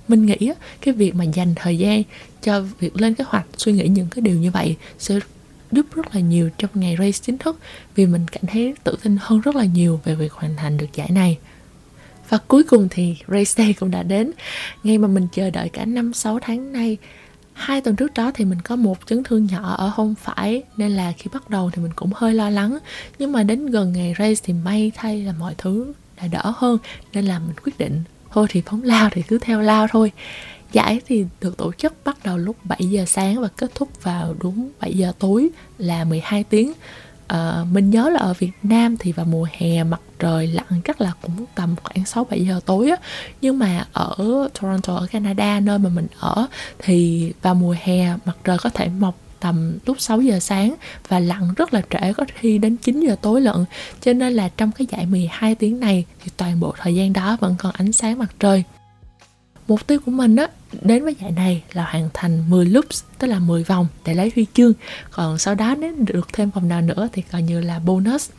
Mình 0.08 0.26
nghĩ 0.26 0.48
á, 0.48 0.54
cái 0.82 0.94
việc 0.94 1.16
mà 1.16 1.24
dành 1.24 1.56
thời 1.56 1.78
gian 1.78 2.04
cho 2.42 2.62
việc 2.80 3.02
lên 3.02 3.16
kế 3.16 3.24
hoạch 3.28 3.46
suy 3.58 3.72
nghĩ 3.72 3.88
những 3.88 4.08
cái 4.10 4.22
điều 4.22 4.36
như 4.36 4.52
vậy 4.52 4.76
sẽ 5.00 5.20
giúp 5.72 5.86
rất 5.96 6.16
là 6.16 6.22
nhiều 6.22 6.50
trong 6.58 6.72
ngày 6.74 6.96
race 7.00 7.20
chính 7.22 7.38
thức 7.38 7.60
vì 7.96 8.06
mình 8.06 8.26
cảm 8.32 8.44
thấy 8.48 8.74
tự 8.84 8.98
tin 9.04 9.18
hơn 9.22 9.42
rất 9.42 9.56
là 9.56 9.66
nhiều 9.66 10.00
về 10.04 10.16
việc 10.16 10.34
hoàn 10.34 10.56
thành 10.56 10.78
được 10.78 10.88
giải 10.94 11.10
này. 11.12 11.38
Và 12.30 12.38
cuối 12.48 12.64
cùng 12.64 12.88
thì 12.92 13.16
race 13.28 13.64
day 13.64 13.74
cũng 13.74 13.92
đã 13.92 14.04
đến. 14.04 14.32
Ngay 14.84 14.98
mà 14.98 15.08
mình 15.08 15.28
chờ 15.34 15.50
đợi 15.50 15.70
cả 15.70 15.86
năm 15.86 16.14
sáu 16.14 16.40
tháng 16.42 16.74
nay 16.74 16.98
hai 17.54 17.82
tuần 17.82 17.96
trước 17.96 18.14
đó 18.14 18.32
thì 18.34 18.46
mình 18.46 18.62
có 18.62 18.76
một 18.76 18.98
chấn 19.06 19.24
thương 19.24 19.46
nhỏ 19.46 19.76
ở 19.76 19.92
hông 19.94 20.16
phải, 20.16 20.64
nên 20.78 20.92
là 20.92 21.14
khi 21.18 21.30
bắt 21.34 21.50
đầu 21.50 21.70
thì 21.74 21.82
mình 21.82 21.92
cũng 21.96 22.10
hơi 22.16 22.34
lo 22.34 22.50
lắng. 22.50 22.78
Nhưng 23.20 23.32
mà 23.32 23.44
đến 23.44 23.66
gần 23.66 23.94
ngày 23.94 24.16
race 24.20 24.42
thì 24.44 24.54
may 24.54 24.92
thay 24.96 25.22
là 25.22 25.34
mọi 25.40 25.56
thứ 25.58 25.94
đã 26.18 26.28
đỡ 26.28 26.54
hơn, 26.56 26.78
nên 27.14 27.26
là 27.26 27.40
mình 27.40 27.56
quyết 27.64 27.78
định, 27.78 28.04
thôi 28.32 28.48
thì 28.50 28.62
phóng 28.66 28.84
lao 28.84 29.10
thì 29.12 29.22
cứ 29.22 29.38
theo 29.38 29.62
lao 29.62 29.88
thôi. 29.92 30.12
Giải 30.72 31.02
thì 31.06 31.26
được 31.42 31.58
tổ 31.58 31.72
chức 31.74 31.94
bắt 32.06 32.18
đầu 32.24 32.38
lúc 32.38 32.56
7 32.64 32.80
giờ 32.90 33.06
sáng 33.06 33.42
và 33.42 33.48
kết 33.48 33.72
thúc 33.76 34.04
vào 34.04 34.36
đúng 34.40 34.70
7 34.80 34.94
giờ 34.94 35.12
tối 35.20 35.50
là 35.78 36.04
12 36.04 36.44
tiếng 36.44 36.74
à, 37.32 37.66
mình 37.72 37.90
nhớ 37.90 38.10
là 38.10 38.20
ở 38.20 38.34
Việt 38.34 38.52
Nam 38.64 38.98
thì 38.98 39.12
vào 39.12 39.26
mùa 39.26 39.48
hè 39.58 39.84
mặt 39.84 40.02
trời 40.20 40.48
lặn 40.48 40.82
chắc 40.86 41.02
là 41.02 41.12
cũng 41.22 41.46
tầm 41.56 41.76
khoảng 41.84 42.06
6 42.06 42.24
7 42.24 42.46
giờ 42.46 42.60
tối 42.66 42.90
á. 42.90 42.96
Nhưng 43.42 43.60
mà 43.60 43.86
ở 43.94 44.16
Toronto 44.62 44.96
ở 44.96 45.08
Canada 45.12 45.60
nơi 45.60 45.80
mà 45.80 45.90
mình 45.90 46.08
ở 46.20 46.48
thì 46.80 47.32
vào 47.42 47.56
mùa 47.56 47.76
hè 47.84 48.16
mặt 48.26 48.38
trời 48.44 48.58
có 48.58 48.70
thể 48.70 48.88
mọc 49.00 49.16
tầm 49.40 49.78
lúc 49.86 50.02
6 50.02 50.22
giờ 50.22 50.40
sáng 50.40 50.76
và 51.08 51.20
lặn 51.20 51.54
rất 51.58 51.74
là 51.74 51.82
trễ 51.90 52.14
có 52.14 52.26
khi 52.36 52.58
đến 52.58 52.78
9 52.78 53.00
giờ 53.00 53.16
tối 53.22 53.42
lận 53.42 53.66
cho 54.02 54.14
nên 54.14 54.34
là 54.34 54.50
trong 54.58 54.72
cái 54.72 54.88
dạy 54.92 55.06
12 55.06 55.56
tiếng 55.56 55.80
này 55.80 56.06
thì 56.24 56.32
toàn 56.38 56.60
bộ 56.60 56.74
thời 56.78 56.96
gian 56.96 57.14
đó 57.14 57.38
vẫn 57.40 57.56
còn 57.60 57.72
ánh 57.78 57.92
sáng 57.92 58.20
mặt 58.20 58.30
trời 58.40 58.64
mục 59.72 59.88
tiêu 59.88 60.00
của 60.06 60.12
mình 60.12 60.36
á 60.36 60.48
đến 60.82 61.04
với 61.04 61.16
giải 61.22 61.32
này 61.32 61.64
là 61.74 61.86
hoàn 61.92 62.10
thành 62.14 62.50
10 62.50 62.66
loops 62.66 63.04
tức 63.20 63.28
là 63.28 63.40
10 63.40 63.64
vòng 63.64 63.88
để 64.06 64.14
lấy 64.14 64.32
huy 64.36 64.46
chương. 64.54 64.74
Còn 65.12 65.38
sau 65.38 65.56
đó 65.56 65.76
nếu 65.80 65.96
được 65.98 66.28
thêm 66.34 66.50
vòng 66.50 66.68
nào 66.68 66.82
nữa 66.82 67.10
thì 67.14 67.22
coi 67.22 67.42
như 67.42 67.62
là 67.62 67.80
bonus. 67.80 68.30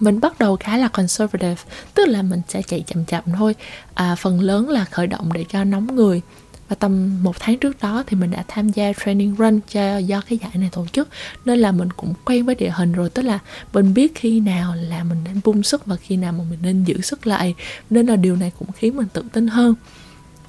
Mình 0.00 0.20
bắt 0.20 0.38
đầu 0.38 0.56
khá 0.56 0.76
là 0.76 0.88
conservative 0.88 1.62
tức 1.94 2.08
là 2.08 2.22
mình 2.22 2.40
sẽ 2.48 2.62
chạy 2.62 2.84
chậm 2.86 3.04
chậm 3.04 3.24
thôi. 3.36 3.54
À, 3.94 4.14
phần 4.14 4.40
lớn 4.40 4.68
là 4.68 4.84
khởi 4.84 5.06
động 5.06 5.32
để 5.32 5.44
cho 5.48 5.64
nóng 5.64 5.94
người. 5.94 6.20
Và 6.68 6.76
tầm 6.76 7.22
một 7.22 7.36
tháng 7.40 7.58
trước 7.58 7.80
đó 7.80 8.04
thì 8.06 8.16
mình 8.16 8.30
đã 8.30 8.44
tham 8.48 8.68
gia 8.68 8.92
training 9.04 9.34
run 9.34 9.60
cho 9.68 9.98
do 9.98 10.22
cái 10.28 10.38
giải 10.42 10.50
này 10.54 10.68
tổ 10.72 10.86
chức 10.92 11.08
nên 11.44 11.58
là 11.58 11.72
mình 11.72 11.88
cũng 11.96 12.14
quen 12.24 12.46
với 12.46 12.54
địa 12.54 12.70
hình 12.74 12.92
rồi. 12.92 13.10
Tức 13.10 13.22
là 13.22 13.38
mình 13.72 13.94
biết 13.94 14.14
khi 14.14 14.40
nào 14.40 14.74
là 14.74 15.04
mình 15.04 15.18
nên 15.24 15.40
bung 15.44 15.62
sức 15.62 15.86
và 15.86 15.96
khi 15.96 16.16
nào 16.16 16.32
mà 16.32 16.44
mình 16.50 16.58
nên 16.62 16.84
giữ 16.84 17.00
sức 17.00 17.26
lại. 17.26 17.54
Nên 17.90 18.06
là 18.06 18.16
điều 18.16 18.36
này 18.36 18.52
cũng 18.58 18.72
khiến 18.72 18.96
mình 18.96 19.06
tự 19.12 19.22
tin 19.32 19.46
hơn 19.46 19.74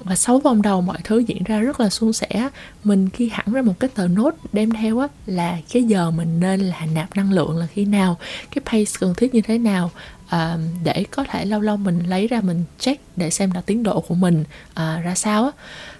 và 0.00 0.16
sáu 0.16 0.38
vòng 0.38 0.62
đầu 0.62 0.80
mọi 0.80 0.98
thứ 1.04 1.18
diễn 1.18 1.42
ra 1.44 1.60
rất 1.60 1.80
là 1.80 1.88
suôn 1.88 2.12
sẻ. 2.12 2.48
Mình 2.84 3.08
ghi 3.16 3.28
hẳn 3.28 3.52
ra 3.52 3.62
một 3.62 3.80
cái 3.80 3.90
tờ 3.94 4.08
nốt 4.08 4.34
đem 4.52 4.70
theo 4.70 4.98
á 4.98 5.08
là 5.26 5.58
cái 5.72 5.82
giờ 5.82 6.10
mình 6.10 6.40
nên 6.40 6.60
là 6.60 6.86
nạp 6.94 7.16
năng 7.16 7.32
lượng 7.32 7.56
là 7.56 7.66
khi 7.66 7.84
nào 7.84 8.18
cái 8.50 8.62
pace 8.64 8.92
cần 9.00 9.14
thiết 9.14 9.34
như 9.34 9.40
thế 9.40 9.58
nào 9.58 9.90
à, 10.28 10.56
để 10.84 11.04
có 11.10 11.24
thể 11.24 11.44
lâu 11.44 11.60
lâu 11.60 11.76
mình 11.76 11.98
lấy 11.98 12.28
ra 12.28 12.40
mình 12.40 12.64
check 12.78 13.02
để 13.16 13.30
xem 13.30 13.50
là 13.54 13.60
tiến 13.60 13.82
độ 13.82 14.00
của 14.00 14.14
mình 14.14 14.44
à, 14.74 15.00
ra 15.04 15.14
sao 15.14 15.44
á. 15.44 15.50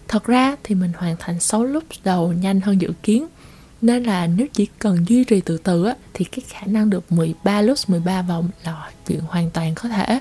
Thật 0.08 0.24
ra 0.24 0.56
thì 0.64 0.74
mình 0.74 0.92
hoàn 0.96 1.16
thành 1.18 1.40
6 1.40 1.64
lúc 1.64 1.84
đầu 2.04 2.32
nhanh 2.32 2.60
hơn 2.60 2.80
dự 2.80 2.92
kiến 3.02 3.26
nên 3.80 4.04
là 4.04 4.26
nếu 4.26 4.46
chỉ 4.52 4.66
cần 4.78 5.08
duy 5.08 5.24
trì 5.24 5.40
từ 5.40 5.58
từ 5.58 5.84
á 5.84 5.94
thì 6.14 6.24
cái 6.24 6.40
khả 6.48 6.66
năng 6.66 6.90
được 6.90 7.12
13 7.12 7.62
lúc 7.62 7.78
13 7.86 8.22
vòng 8.22 8.48
là 8.64 8.90
chuyện 9.06 9.20
hoàn 9.20 9.50
toàn 9.50 9.74
có 9.74 9.88
thể 9.88 10.20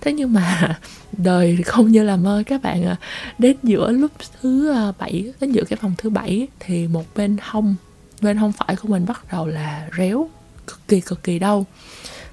thế 0.00 0.12
nhưng 0.12 0.32
mà 0.32 0.78
đời 1.12 1.58
không 1.64 1.92
như 1.92 2.02
là 2.02 2.16
mơ. 2.16 2.42
Các 2.46 2.62
bạn 2.62 2.84
ạ 2.84 2.96
à. 3.00 3.06
đến 3.38 3.56
giữa 3.62 3.92
lúc 3.92 4.10
thứ 4.40 4.72
à, 4.72 4.92
bảy, 4.98 5.32
đến 5.40 5.52
giữa 5.52 5.64
cái 5.64 5.76
phòng 5.82 5.94
thứ 5.98 6.10
bảy 6.10 6.48
thì 6.60 6.88
một 6.88 7.04
bên 7.14 7.36
hông 7.42 7.74
bên 8.20 8.36
hông 8.36 8.52
phải 8.52 8.76
của 8.76 8.88
mình 8.88 9.06
bắt 9.06 9.24
đầu 9.32 9.46
là 9.46 9.88
réo, 9.98 10.28
cực 10.66 10.80
kỳ 10.88 11.00
cực 11.00 11.22
kỳ 11.22 11.38
đau. 11.38 11.66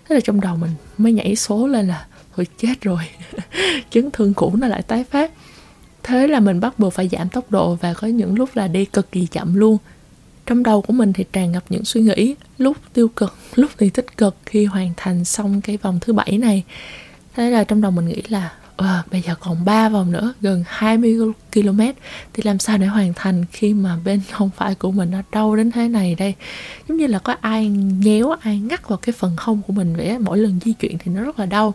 Thế 0.09 0.15
là 0.15 0.21
trong 0.23 0.41
đầu 0.41 0.55
mình 0.55 0.71
mới 0.97 1.13
nhảy 1.13 1.35
số 1.35 1.67
lên 1.67 1.87
là 1.87 2.05
thôi 2.35 2.47
chết 2.57 2.81
rồi, 2.81 3.01
chấn 3.89 4.11
thương 4.11 4.33
cũ 4.33 4.55
nó 4.55 4.67
lại 4.67 4.81
tái 4.81 5.03
phát. 5.03 5.31
Thế 6.03 6.27
là 6.27 6.39
mình 6.39 6.59
bắt 6.59 6.79
buộc 6.79 6.93
phải 6.93 7.07
giảm 7.07 7.29
tốc 7.29 7.51
độ 7.51 7.75
và 7.75 7.93
có 7.93 8.07
những 8.07 8.35
lúc 8.35 8.49
là 8.53 8.67
đi 8.67 8.85
cực 8.85 9.11
kỳ 9.11 9.25
chậm 9.25 9.55
luôn. 9.55 9.77
Trong 10.45 10.63
đầu 10.63 10.81
của 10.81 10.93
mình 10.93 11.13
thì 11.13 11.25
tràn 11.33 11.51
ngập 11.51 11.63
những 11.69 11.85
suy 11.85 12.01
nghĩ, 12.01 12.35
lúc 12.57 12.77
tiêu 12.93 13.07
cực, 13.07 13.35
lúc 13.55 13.71
thì 13.77 13.89
tích 13.89 14.17
cực 14.17 14.35
khi 14.45 14.65
hoàn 14.65 14.93
thành 14.97 15.25
xong 15.25 15.61
cái 15.61 15.77
vòng 15.77 15.99
thứ 16.01 16.13
bảy 16.13 16.37
này 16.37 16.63
thế 17.37 17.49
là 17.49 17.63
trong 17.63 17.81
đầu 17.81 17.91
mình 17.91 18.05
nghĩ 18.05 18.21
là 18.29 18.51
à, 18.77 19.03
bây 19.11 19.21
giờ 19.21 19.35
còn 19.39 19.65
3 19.65 19.89
vòng 19.89 20.11
nữa 20.11 20.33
gần 20.41 20.63
20 20.67 21.17
km 21.53 21.81
thì 22.33 22.43
làm 22.43 22.59
sao 22.59 22.77
để 22.77 22.85
hoàn 22.85 23.13
thành 23.13 23.45
khi 23.51 23.73
mà 23.73 23.97
bên 24.05 24.21
không 24.31 24.49
phải 24.55 24.75
của 24.75 24.91
mình 24.91 25.11
nó 25.11 25.21
đau 25.31 25.55
đến 25.55 25.71
thế 25.71 25.87
này 25.87 26.15
đây? 26.15 26.33
Giống 26.87 26.97
như 26.97 27.07
là 27.07 27.19
có 27.19 27.35
ai 27.41 27.67
nhéo 27.69 28.31
ai 28.41 28.59
ngắt 28.59 28.89
vào 28.89 28.97
cái 28.97 29.13
phần 29.13 29.35
hông 29.37 29.61
của 29.67 29.73
mình 29.73 29.95
vậy 29.95 30.19
mỗi 30.19 30.37
lần 30.37 30.59
di 30.65 30.73
chuyển 30.73 30.97
thì 30.97 31.11
nó 31.11 31.21
rất 31.21 31.39
là 31.39 31.45
đau. 31.45 31.73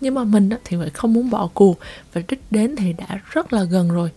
Nhưng 0.00 0.14
mà 0.14 0.24
mình 0.24 0.50
thì 0.64 0.76
lại 0.76 0.90
không 0.90 1.12
muốn 1.12 1.30
bỏ 1.30 1.48
cuộc 1.54 1.78
và 2.12 2.22
đích 2.28 2.40
đến 2.50 2.76
thì 2.76 2.92
đã 2.92 3.20
rất 3.30 3.52
là 3.52 3.62
gần 3.62 3.90
rồi. 3.90 4.10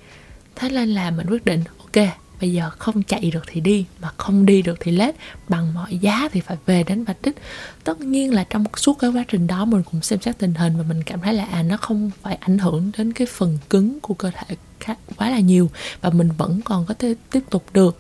Thế 0.56 0.70
nên 0.70 0.90
là 0.90 1.12
mình 1.12 1.28
quyết 1.30 1.46
định 1.46 1.64
ok 1.78 2.25
bây 2.42 2.54
giờ 2.54 2.70
không 2.70 3.04
chạy 3.04 3.32
được 3.34 3.44
thì 3.48 3.62
đi 3.62 3.86
mà 4.02 4.10
không 4.18 4.46
đi 4.46 4.62
được 4.62 4.78
thì 4.80 4.92
lết. 4.92 5.16
Bằng 5.50 5.74
mọi 5.74 5.98
giá 5.98 6.30
thì 6.32 6.40
phải 6.40 6.58
về 6.66 6.84
đến 6.84 7.04
vạch 7.04 7.22
đích. 7.22 7.36
Tất 7.84 8.02
nhiên 8.02 8.34
là 8.34 8.44
trong 8.44 8.64
suốt 8.78 9.00
cái 9.00 9.10
quá 9.10 9.24
trình 9.28 9.48
đó 9.48 9.66
mình 9.66 9.84
cũng 9.92 10.02
xem 10.02 10.22
xét 10.22 10.38
tình 10.38 10.54
hình 10.54 10.78
và 10.78 10.84
mình 10.84 11.04
cảm 11.04 11.22
thấy 11.22 11.34
là 11.34 11.46
à 11.46 11.64
nó 11.64 11.78
không 11.78 12.12
phải 12.22 12.36
ảnh 12.36 12.58
hưởng 12.58 12.92
đến 12.98 13.14
cái 13.14 13.28
phần 13.28 13.58
cứng 13.70 14.00
của 14.00 14.14
cơ 14.14 14.32
thể 14.32 14.56
khá, 14.80 14.96
quá 15.16 15.30
là 15.30 15.40
nhiều 15.40 15.72
và 16.02 16.10
mình 16.10 16.30
vẫn 16.38 16.62
còn 16.62 16.86
có 16.86 16.94
thể 16.94 17.16
tiếp 17.32 17.44
tục 17.50 17.66
được. 17.74 18.00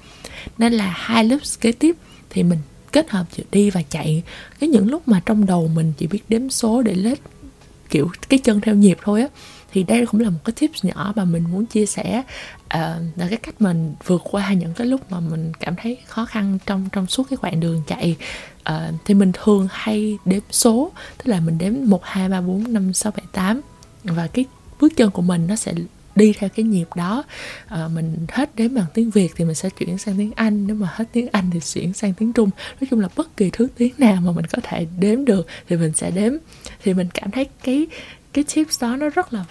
Nên 0.58 0.74
là 0.74 0.94
hai 0.98 1.24
lớp 1.24 1.38
kế 1.62 1.72
tiếp 1.72 1.96
thì 2.30 2.44
mình 2.44 2.60
kết 2.92 3.10
hợp 3.10 3.25
giữa 3.36 3.44
đi 3.51 3.70
và 3.70 3.82
chạy. 3.89 4.24
Cái 4.60 4.70
những 4.70 4.89
lúc 4.89 5.08
mà 5.08 5.22
trong 5.25 5.46
đầu 5.46 5.68
mình 5.75 5.94
chỉ 5.98 6.08
biết 6.08 6.22
đếm 6.30 6.50
số 6.50 6.82
để 6.82 6.94
lết 6.94 7.20
kiểu 7.89 8.10
cái 8.30 8.39
chân 8.39 8.62
theo 8.62 8.75
nhịp 8.75 8.98
thôi 9.04 9.22
á 9.22 9.27
thì 9.75 9.84
đây 9.84 10.05
cũng 10.05 10.22
là 10.22 10.29
một 10.29 10.39
cái 10.46 10.53
tips 10.60 10.86
nhỏ 10.86 11.13
mà 11.15 11.25
mình 11.25 11.44
muốn 11.51 11.65
chia 11.65 11.86
sẻ 11.86 12.24
uh, 12.65 12.72
là 13.15 13.27
cái 13.29 13.38
cách 13.38 13.62
mình 13.62 13.96
vượt 14.05 14.22
qua 14.32 14.53
những 14.53 14.74
cái 14.74 14.88
lúc 14.88 15.12
mà 15.12 15.20
mình 15.20 15.51
cảm 15.60 15.75
thấy 15.75 15.98
khó 16.08 16.25
khăn 16.25 16.58
trong 16.65 16.89
trong 16.91 17.08
suốt 17.08 17.27
cái 17.29 17.38
quãng 17.38 17.60
đường 17.60 17.82
chạy. 17.88 18.15
Uh, 18.70 18.75
thì 19.05 19.13
mình 19.13 19.32
thường 19.34 19.67
hay 19.72 20.17
đếm 20.25 20.41
số 20.51 20.91
tức 21.17 21.27
là 21.27 21.39
mình 21.39 21.58
đếm 21.58 21.74
một 21.86 22.01
hai 22.03 22.29
ba 22.29 22.41
bốn 22.41 22.74
năm 22.74 22.94
sáu 22.94 23.12
bảy 23.12 23.25
tám. 23.32 23.62
Và 24.03 24.27
cái 24.27 24.46
bước 24.79 24.94
chân 24.96 25.12
của 25.12 25.22
mình 25.22 25.48
nó 25.48 25.55
sẽ 25.55 25.74
đi 26.15 26.34
theo 26.34 26.50
cái 26.50 26.65
nhịp 26.65 26.88
đó. 26.96 27.24
À, 27.67 27.88
mình 27.88 28.25
hết 28.32 28.55
đếm 28.55 28.75
bằng 28.75 28.86
tiếng 28.94 29.10
việt 29.10 29.32
thì 29.36 29.46
mình 29.46 29.55
sẽ 29.55 29.70
chuyển 29.70 29.98
sang 29.98 30.17
tiếng 30.17 30.32
anh 30.36 30.67
nếu 30.67 30.75
mà 30.75 30.89
hết 30.91 31.05
tiếng 31.12 31.27
anh 31.32 31.50
thì 31.51 31.60
chuyển 31.60 31.94
sang 31.94 32.13
tiếng 32.13 32.34
trung. 32.34 32.50
Nói 32.82 32.88
chung 32.91 33.00
là 33.00 33.10
bất 33.15 33.38
kỳ 33.38 33.50
thứ 33.53 33.67
tiếng 33.77 33.94
nào 33.98 34.22
mà 34.22 34.32
mình 34.32 34.46
có 34.46 34.62
thể 34.63 34.88
đếm 35.00 35.25
được 35.25 35.48
thì 35.70 35.77
mình 35.77 35.94
sẽ 35.94 36.12
đếm. 36.12 36.34
Thì 36.84 36.94
mình 36.94 37.08
cảm 37.13 37.32
thấy 37.32 37.46
cái 37.63 37.88
cái 38.34 38.44
tips 38.55 38.82
đó 38.82 38.96
nó 38.96 39.10
rất 39.10 39.34
là 39.34 39.46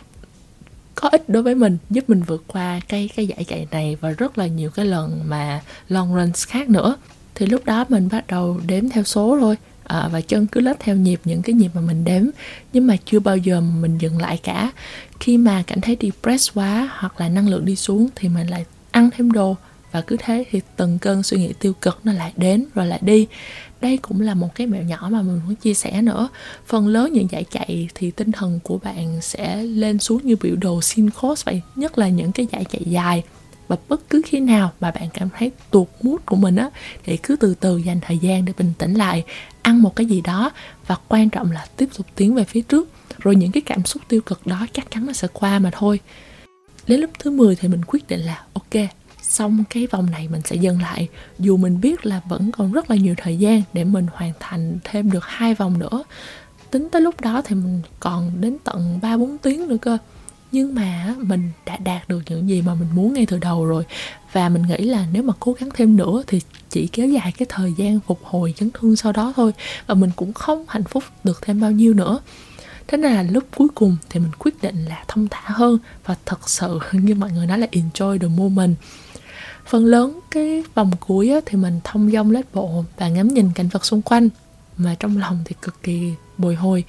có 0.94 1.08
ích 1.08 1.28
đối 1.28 1.42
với 1.42 1.54
mình 1.54 1.78
giúp 1.90 2.04
mình 2.08 2.22
vượt 2.22 2.44
qua 2.46 2.80
cái 2.88 3.10
cái 3.16 3.26
giải 3.26 3.44
chạy 3.44 3.66
này 3.70 3.96
và 4.00 4.10
rất 4.10 4.38
là 4.38 4.46
nhiều 4.46 4.70
cái 4.70 4.86
lần 4.86 5.20
mà 5.26 5.60
long 5.88 6.14
runs 6.14 6.46
khác 6.46 6.68
nữa. 6.68 6.96
Thì 7.34 7.46
lúc 7.46 7.64
đó 7.64 7.84
mình 7.88 8.08
bắt 8.12 8.26
đầu 8.26 8.60
đếm 8.66 8.88
theo 8.88 9.04
số 9.04 9.36
thôi 9.40 9.56
à, 9.84 10.08
và 10.12 10.20
chân 10.20 10.46
cứ 10.46 10.60
lết 10.60 10.80
theo 10.80 10.96
nhịp 10.96 11.20
những 11.24 11.42
cái 11.42 11.54
nhịp 11.54 11.70
mà 11.74 11.80
mình 11.80 12.04
đếm. 12.04 12.22
Nhưng 12.72 12.86
mà 12.86 12.96
chưa 13.04 13.20
bao 13.20 13.36
giờ 13.36 13.60
mình 13.60 13.98
dừng 13.98 14.20
lại 14.20 14.38
cả. 14.42 14.70
Khi 15.20 15.36
mà 15.36 15.62
cảm 15.66 15.80
thấy 15.80 15.96
depressed 16.00 16.56
quá 16.56 16.90
hoặc 16.92 17.20
là 17.20 17.28
năng 17.28 17.48
lượng 17.48 17.64
đi 17.64 17.76
xuống 17.76 18.08
thì 18.14 18.28
mình 18.28 18.46
lại 18.46 18.64
ăn 18.90 19.10
thêm 19.16 19.32
đồ. 19.32 19.56
Và 19.92 20.00
cứ 20.00 20.16
thế 20.18 20.44
thì 20.50 20.60
từng 20.76 20.98
cơn 20.98 21.22
suy 21.22 21.38
nghĩ 21.38 21.52
tiêu 21.58 21.72
cực 21.80 22.00
nó 22.04 22.12
lại 22.12 22.32
đến 22.36 22.64
rồi 22.74 22.86
lại 22.86 22.98
đi 23.02 23.26
đây 23.84 23.96
cũng 23.96 24.20
là 24.20 24.34
một 24.34 24.54
cái 24.54 24.66
mẹo 24.66 24.82
nhỏ 24.82 25.08
mà 25.12 25.22
mình 25.22 25.40
muốn 25.46 25.54
chia 25.54 25.74
sẻ 25.74 26.02
nữa. 26.02 26.28
Phần 26.66 26.88
lớn 26.88 27.12
những 27.12 27.30
giải 27.30 27.44
chạy 27.50 27.88
thì 27.94 28.10
tinh 28.10 28.32
thần 28.32 28.60
của 28.62 28.78
bạn 28.78 29.20
sẽ 29.22 29.62
lên 29.62 29.98
xuống 29.98 30.20
như 30.24 30.36
biểu 30.36 30.56
đồ 30.56 30.82
sin 30.82 31.10
course 31.10 31.42
vậy, 31.46 31.60
nhất 31.76 31.98
là 31.98 32.08
những 32.08 32.32
cái 32.32 32.46
giải 32.52 32.64
chạy 32.64 32.82
dài. 32.86 33.22
Và 33.68 33.76
bất 33.88 34.10
cứ 34.10 34.22
khi 34.26 34.40
nào 34.40 34.72
mà 34.80 34.90
bạn 34.90 35.08
cảm 35.14 35.28
thấy 35.38 35.50
tuột 35.70 35.88
mút 36.02 36.26
của 36.26 36.36
mình 36.36 36.56
á, 36.56 36.70
thì 37.04 37.16
cứ 37.16 37.36
từ 37.36 37.54
từ 37.60 37.76
dành 37.76 38.00
thời 38.00 38.18
gian 38.18 38.44
để 38.44 38.52
bình 38.58 38.72
tĩnh 38.78 38.94
lại, 38.94 39.24
ăn 39.62 39.82
một 39.82 39.96
cái 39.96 40.06
gì 40.06 40.20
đó. 40.20 40.50
Và 40.86 40.96
quan 41.08 41.30
trọng 41.30 41.52
là 41.52 41.66
tiếp 41.76 41.88
tục 41.96 42.06
tiến 42.14 42.34
về 42.34 42.44
phía 42.44 42.60
trước. 42.60 42.88
Rồi 43.18 43.36
những 43.36 43.52
cái 43.52 43.60
cảm 43.60 43.84
xúc 43.84 44.02
tiêu 44.08 44.20
cực 44.20 44.46
đó 44.46 44.66
chắc 44.72 44.90
chắn 44.90 45.06
nó 45.06 45.12
sẽ 45.12 45.28
qua 45.32 45.58
mà 45.58 45.70
thôi. 45.72 46.00
Đến 46.86 47.00
lúc 47.00 47.10
thứ 47.18 47.30
10 47.30 47.56
thì 47.56 47.68
mình 47.68 47.80
quyết 47.86 48.08
định 48.08 48.20
là, 48.20 48.44
ok 48.52 48.88
xong 49.28 49.64
cái 49.70 49.86
vòng 49.86 50.10
này 50.10 50.28
mình 50.28 50.40
sẽ 50.44 50.56
dừng 50.56 50.82
lại. 50.82 51.08
Dù 51.38 51.56
mình 51.56 51.80
biết 51.80 52.06
là 52.06 52.20
vẫn 52.28 52.50
còn 52.52 52.72
rất 52.72 52.90
là 52.90 52.96
nhiều 52.96 53.14
thời 53.18 53.36
gian 53.36 53.62
để 53.72 53.84
mình 53.84 54.06
hoàn 54.12 54.32
thành 54.40 54.78
thêm 54.84 55.10
được 55.10 55.24
hai 55.24 55.54
vòng 55.54 55.78
nữa. 55.78 56.04
Tính 56.70 56.88
tới 56.90 57.02
lúc 57.02 57.20
đó 57.20 57.42
thì 57.44 57.54
mình 57.54 57.82
còn 58.00 58.40
đến 58.40 58.56
tận 58.64 58.98
ba 59.02 59.16
bốn 59.16 59.38
tiếng 59.38 59.68
nữa 59.68 59.76
cơ. 59.82 59.98
Nhưng 60.52 60.74
mà 60.74 61.14
mình 61.18 61.50
đã 61.66 61.76
đạt 61.76 62.08
được 62.08 62.22
những 62.28 62.48
gì 62.48 62.62
mà 62.62 62.74
mình 62.74 62.88
muốn 62.94 63.14
ngay 63.14 63.26
từ 63.26 63.38
đầu 63.38 63.66
rồi. 63.66 63.84
Và 64.32 64.48
mình 64.48 64.62
nghĩ 64.62 64.84
là 64.84 65.06
nếu 65.12 65.22
mà 65.22 65.32
cố 65.40 65.52
gắng 65.52 65.68
thêm 65.74 65.96
nữa 65.96 66.22
thì 66.26 66.40
chỉ 66.70 66.86
kéo 66.86 67.08
dài 67.08 67.32
cái 67.38 67.46
thời 67.48 67.72
gian 67.76 68.00
phục 68.06 68.24
hồi 68.24 68.54
chấn 68.56 68.70
thương 68.70 68.96
sau 68.96 69.12
đó 69.12 69.32
thôi. 69.36 69.52
Và 69.86 69.94
mình 69.94 70.10
cũng 70.16 70.32
không 70.32 70.64
hạnh 70.68 70.84
phúc 70.84 71.04
được 71.24 71.42
thêm 71.42 71.60
bao 71.60 71.70
nhiêu 71.70 71.94
nữa. 71.94 72.20
Thế 72.86 72.98
nên 72.98 73.12
là 73.12 73.22
lúc 73.22 73.44
cuối 73.56 73.68
cùng 73.74 73.96
thì 74.10 74.20
mình 74.20 74.32
quyết 74.38 74.62
định 74.62 74.84
là 74.84 75.04
thông 75.08 75.28
thả 75.30 75.42
hơn. 75.44 75.78
Và 76.04 76.16
thật 76.26 76.48
sự 76.48 76.78
như 76.92 77.14
mọi 77.14 77.30
người 77.30 77.46
nói 77.46 77.58
là 77.58 77.66
enjoy 77.72 78.18
the 78.18 78.28
moment 78.28 78.76
phần 79.66 79.84
lớn 79.84 80.20
cái 80.30 80.64
vòng 80.74 80.90
cuối 81.00 81.30
á, 81.30 81.40
thì 81.46 81.58
mình 81.58 81.80
thông 81.84 82.10
dong 82.10 82.30
lết 82.30 82.54
bộ 82.54 82.84
và 82.96 83.08
ngắm 83.08 83.28
nhìn 83.28 83.50
cảnh 83.54 83.68
vật 83.68 83.84
xung 83.84 84.02
quanh. 84.02 84.28
Mà 84.76 84.94
trong 85.00 85.18
lòng 85.18 85.38
thì 85.44 85.54
cực 85.62 85.82
kỳ 85.82 86.12
bồi 86.38 86.54
hồi. 86.54 86.84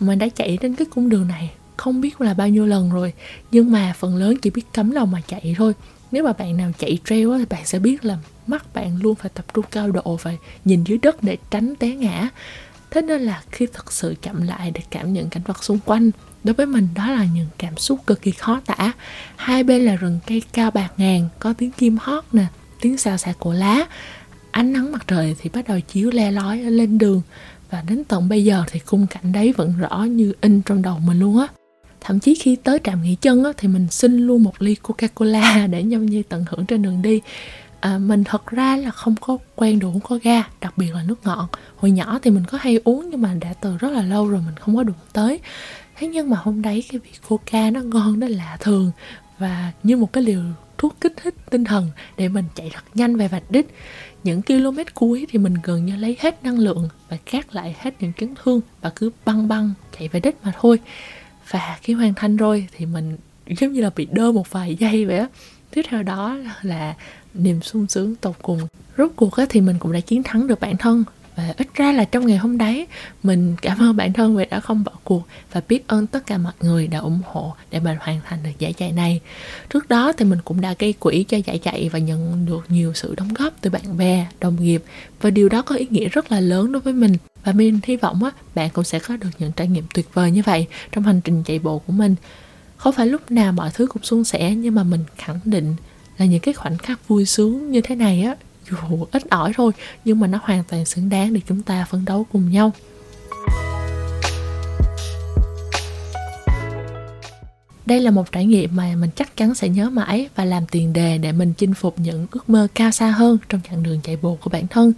Mình 0.00 0.18
đã 0.18 0.28
chạy 0.28 0.58
đến 0.60 0.74
cái 0.74 0.86
cung 0.90 1.08
đường 1.08 1.28
này 1.28 1.50
không 1.76 2.00
biết 2.00 2.20
là 2.20 2.34
bao 2.34 2.48
nhiêu 2.48 2.66
lần 2.66 2.90
rồi. 2.90 3.12
Nhưng 3.50 3.72
mà 3.72 3.92
phần 3.98 4.16
lớn 4.16 4.36
chỉ 4.42 4.50
biết 4.50 4.72
cấm 4.74 4.90
lòng 4.90 5.10
mà 5.10 5.20
chạy 5.26 5.54
thôi. 5.58 5.72
Nếu 6.10 6.24
mà 6.24 6.32
bạn 6.32 6.56
nào 6.56 6.72
chạy 6.78 6.98
trail 7.04 7.28
thì 7.38 7.44
bạn 7.50 7.66
sẽ 7.66 7.78
biết 7.78 8.04
là 8.04 8.18
mắt 8.46 8.74
bạn 8.74 8.98
luôn 9.02 9.14
phải 9.14 9.30
tập 9.34 9.44
trung 9.54 9.64
cao 9.70 9.90
độ 9.90 10.18
và 10.22 10.32
nhìn 10.64 10.84
dưới 10.84 10.98
đất 10.98 11.22
để 11.22 11.36
tránh 11.50 11.74
té 11.76 11.88
ngã 11.88 12.28
thế 12.90 13.02
nên 13.02 13.22
là 13.22 13.42
khi 13.50 13.66
thật 13.72 13.92
sự 13.92 14.14
chậm 14.22 14.42
lại 14.42 14.70
để 14.70 14.80
cảm 14.90 15.12
nhận 15.12 15.28
cảnh 15.30 15.42
vật 15.46 15.64
xung 15.64 15.78
quanh 15.84 16.10
đối 16.44 16.54
với 16.54 16.66
mình 16.66 16.88
đó 16.94 17.10
là 17.10 17.26
những 17.34 17.46
cảm 17.58 17.76
xúc 17.76 18.00
cực 18.06 18.22
kỳ 18.22 18.30
khó 18.30 18.60
tả. 18.66 18.92
Hai 19.36 19.62
bên 19.62 19.84
là 19.84 19.96
rừng 19.96 20.18
cây 20.26 20.42
cao 20.52 20.70
bạc 20.70 20.88
ngàn 20.96 21.28
có 21.38 21.52
tiếng 21.52 21.70
kim 21.70 21.96
hót 22.00 22.24
nè 22.32 22.46
tiếng 22.80 22.98
xào 22.98 23.16
xạc 23.16 23.36
của 23.38 23.52
lá. 23.52 23.86
Ánh 24.50 24.72
nắng 24.72 24.92
mặt 24.92 25.04
trời 25.06 25.36
thì 25.40 25.50
bắt 25.50 25.68
đầu 25.68 25.80
chiếu 25.80 26.10
le 26.10 26.30
lói 26.30 26.58
lên 26.58 26.98
đường. 26.98 27.22
Và 27.70 27.82
đến 27.88 28.04
tận 28.04 28.28
bây 28.28 28.44
giờ 28.44 28.64
thì 28.70 28.78
khung 28.78 29.06
cảnh 29.06 29.32
đấy 29.32 29.54
vẫn 29.56 29.74
rõ 29.78 30.02
như 30.02 30.32
in 30.40 30.62
trong 30.62 30.82
đầu 30.82 30.98
mình 30.98 31.20
luôn 31.20 31.38
á. 31.38 31.46
Thậm 32.00 32.20
chí 32.20 32.34
khi 32.34 32.56
tới 32.56 32.78
trạm 32.84 33.02
nghỉ 33.02 33.14
chân 33.14 33.44
á, 33.44 33.50
thì 33.56 33.68
mình 33.68 33.86
xin 33.90 34.16
luôn 34.18 34.42
một 34.42 34.62
ly 34.62 34.74
coca 34.74 35.06
cola 35.06 35.66
để 35.70 35.82
nhâm 35.82 36.06
nhi 36.06 36.22
tận 36.22 36.44
hưởng 36.50 36.66
trên 36.66 36.82
đường 36.82 37.02
đi 37.02 37.20
à, 37.80 37.98
mình 37.98 38.24
thật 38.24 38.46
ra 38.46 38.76
là 38.76 38.90
không 38.90 39.14
có 39.20 39.38
quen 39.56 39.78
đồ 39.78 39.88
uống 39.88 40.00
có 40.00 40.18
ga 40.22 40.42
đặc 40.60 40.78
biệt 40.78 40.94
là 40.94 41.02
nước 41.02 41.24
ngọt. 41.24 41.48
Hồi 41.76 41.90
nhỏ 41.90 42.18
thì 42.22 42.30
mình 42.30 42.44
có 42.44 42.58
hay 42.60 42.80
uống 42.84 43.10
nhưng 43.10 43.22
mà 43.22 43.34
đã 43.40 43.54
từ 43.60 43.76
rất 43.76 43.92
là 43.92 44.02
lâu 44.02 44.28
rồi 44.28 44.40
mình 44.46 44.54
không 44.60 44.76
có 44.76 44.82
đụng 44.82 44.96
tới. 45.12 45.40
Thế 45.96 46.08
nhưng 46.08 46.30
mà 46.30 46.36
hôm 46.36 46.62
đấy 46.62 46.84
cái 46.90 46.98
vị 46.98 47.10
coca 47.28 47.70
nó 47.70 47.80
ngon 47.80 48.20
nó 48.20 48.26
lạ 48.28 48.56
thường 48.60 48.90
và 49.38 49.72
như 49.82 49.96
một 49.96 50.12
cái 50.12 50.22
liều 50.22 50.40
thuốc 50.78 50.96
kích 51.00 51.12
thích 51.22 51.34
tinh 51.50 51.64
thần 51.64 51.90
để 52.16 52.28
mình 52.28 52.44
chạy 52.54 52.70
thật 52.74 52.84
nhanh 52.94 53.16
về 53.16 53.28
vạch 53.28 53.50
đích. 53.50 53.74
Những 54.24 54.42
km 54.42 54.78
cuối 54.94 55.26
thì 55.30 55.38
mình 55.38 55.54
gần 55.62 55.86
như 55.86 55.96
lấy 55.96 56.16
hết 56.20 56.44
năng 56.44 56.58
lượng 56.58 56.88
và 57.08 57.16
cát 57.16 57.54
lại 57.54 57.76
hết 57.78 57.94
những 58.00 58.12
chấn 58.12 58.34
thương 58.42 58.60
và 58.80 58.90
cứ 58.96 59.10
băng 59.24 59.48
băng 59.48 59.72
chạy 59.98 60.08
về 60.08 60.20
đích 60.20 60.36
mà 60.44 60.52
thôi. 60.60 60.78
Và 61.50 61.78
khi 61.82 61.92
hoàn 61.92 62.14
thành 62.14 62.36
rồi 62.36 62.68
thì 62.76 62.86
mình 62.86 63.16
giống 63.46 63.72
như 63.72 63.80
là 63.80 63.90
bị 63.96 64.08
đơ 64.12 64.32
một 64.32 64.50
vài 64.50 64.76
giây 64.76 65.04
vậy 65.04 65.18
á 65.18 65.26
tiếp 65.70 65.82
theo 65.88 66.02
đó 66.02 66.36
là 66.62 66.94
niềm 67.34 67.62
sung 67.62 67.86
sướng 67.86 68.14
tột 68.14 68.36
cùng. 68.42 68.60
Rốt 68.98 69.10
cuộc 69.16 69.36
á, 69.36 69.46
thì 69.48 69.60
mình 69.60 69.76
cũng 69.78 69.92
đã 69.92 70.00
chiến 70.00 70.22
thắng 70.22 70.46
được 70.46 70.60
bản 70.60 70.76
thân. 70.76 71.04
Và 71.36 71.54
ít 71.56 71.68
ra 71.74 71.92
là 71.92 72.04
trong 72.04 72.26
ngày 72.26 72.36
hôm 72.36 72.58
đấy 72.58 72.86
mình 73.22 73.56
cảm 73.62 73.78
ơn 73.78 73.96
bản 73.96 74.12
thân 74.12 74.36
vì 74.36 74.44
đã 74.50 74.60
không 74.60 74.84
bỏ 74.84 74.92
cuộc 75.04 75.22
và 75.52 75.62
biết 75.68 75.88
ơn 75.88 76.06
tất 76.06 76.26
cả 76.26 76.38
mọi 76.38 76.52
người 76.60 76.86
đã 76.86 76.98
ủng 76.98 77.20
hộ 77.24 77.54
để 77.70 77.80
mình 77.80 77.96
hoàn 78.00 78.20
thành 78.28 78.38
được 78.42 78.50
giải 78.58 78.72
chạy 78.72 78.92
này. 78.92 79.20
Trước 79.70 79.88
đó 79.88 80.12
thì 80.12 80.24
mình 80.24 80.38
cũng 80.44 80.60
đã 80.60 80.74
gây 80.78 80.92
quỹ 80.92 81.24
cho 81.28 81.36
giải 81.36 81.58
chạy 81.58 81.88
và 81.88 81.98
nhận 81.98 82.46
được 82.46 82.64
nhiều 82.68 82.92
sự 82.94 83.14
đóng 83.14 83.34
góp 83.34 83.52
từ 83.60 83.70
bạn 83.70 83.96
bè 83.96 84.26
đồng 84.40 84.56
nghiệp. 84.62 84.82
Và 85.20 85.30
điều 85.30 85.48
đó 85.48 85.62
có 85.62 85.74
ý 85.74 85.86
nghĩa 85.90 86.08
rất 86.08 86.32
là 86.32 86.40
lớn 86.40 86.72
đối 86.72 86.82
với 86.82 86.92
mình. 86.92 87.16
Và 87.44 87.52
mình 87.52 87.80
hy 87.84 87.96
vọng 87.96 88.24
á 88.24 88.30
bạn 88.54 88.70
cũng 88.70 88.84
sẽ 88.84 88.98
có 88.98 89.16
được 89.16 89.30
những 89.38 89.52
trải 89.52 89.68
nghiệm 89.68 89.84
tuyệt 89.94 90.14
vời 90.14 90.30
như 90.30 90.42
vậy 90.46 90.66
trong 90.92 91.04
hành 91.04 91.20
trình 91.20 91.42
chạy 91.42 91.58
bộ 91.58 91.78
của 91.78 91.92
mình 91.92 92.14
không 92.78 92.94
phải 92.94 93.06
lúc 93.06 93.30
nào 93.30 93.52
mọi 93.52 93.70
thứ 93.74 93.86
cũng 93.86 94.02
suôn 94.02 94.24
sẻ 94.24 94.54
nhưng 94.54 94.74
mà 94.74 94.82
mình 94.82 95.04
khẳng 95.16 95.40
định 95.44 95.74
là 96.18 96.26
những 96.26 96.40
cái 96.40 96.54
khoảnh 96.54 96.78
khắc 96.78 97.08
vui 97.08 97.26
sướng 97.26 97.70
như 97.70 97.80
thế 97.80 97.94
này 97.94 98.22
á, 98.22 98.36
dù 98.70 99.06
ít 99.12 99.30
ỏi 99.30 99.52
thôi, 99.56 99.72
nhưng 100.04 100.20
mà 100.20 100.26
nó 100.26 100.38
hoàn 100.42 100.64
toàn 100.64 100.84
xứng 100.84 101.08
đáng 101.08 101.32
để 101.32 101.40
chúng 101.48 101.62
ta 101.62 101.86
phấn 101.90 102.04
đấu 102.04 102.26
cùng 102.32 102.50
nhau. 102.50 102.72
Đây 107.86 108.00
là 108.00 108.10
một 108.10 108.32
trải 108.32 108.44
nghiệm 108.44 108.76
mà 108.76 108.94
mình 108.96 109.10
chắc 109.16 109.36
chắn 109.36 109.54
sẽ 109.54 109.68
nhớ 109.68 109.90
mãi 109.90 110.28
và 110.36 110.44
làm 110.44 110.66
tiền 110.66 110.92
đề 110.92 111.18
để 111.18 111.32
mình 111.32 111.52
chinh 111.58 111.74
phục 111.74 111.98
những 111.98 112.26
ước 112.30 112.50
mơ 112.50 112.68
cao 112.74 112.90
xa 112.90 113.10
hơn 113.10 113.38
trong 113.48 113.60
chặng 113.70 113.82
đường 113.82 114.00
chạy 114.02 114.16
bộ 114.22 114.38
của 114.40 114.50
bản 114.50 114.66
thân. 114.66 114.92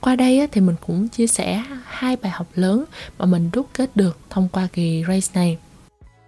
Qua 0.00 0.16
đây 0.16 0.48
thì 0.52 0.60
mình 0.60 0.76
cũng 0.86 1.08
chia 1.08 1.26
sẻ 1.26 1.64
hai 1.84 2.16
bài 2.16 2.32
học 2.32 2.46
lớn 2.54 2.84
mà 3.18 3.26
mình 3.26 3.50
rút 3.52 3.66
kết 3.74 3.96
được 3.96 4.18
thông 4.30 4.48
qua 4.52 4.68
kỳ 4.72 5.04
race 5.08 5.28
này 5.34 5.58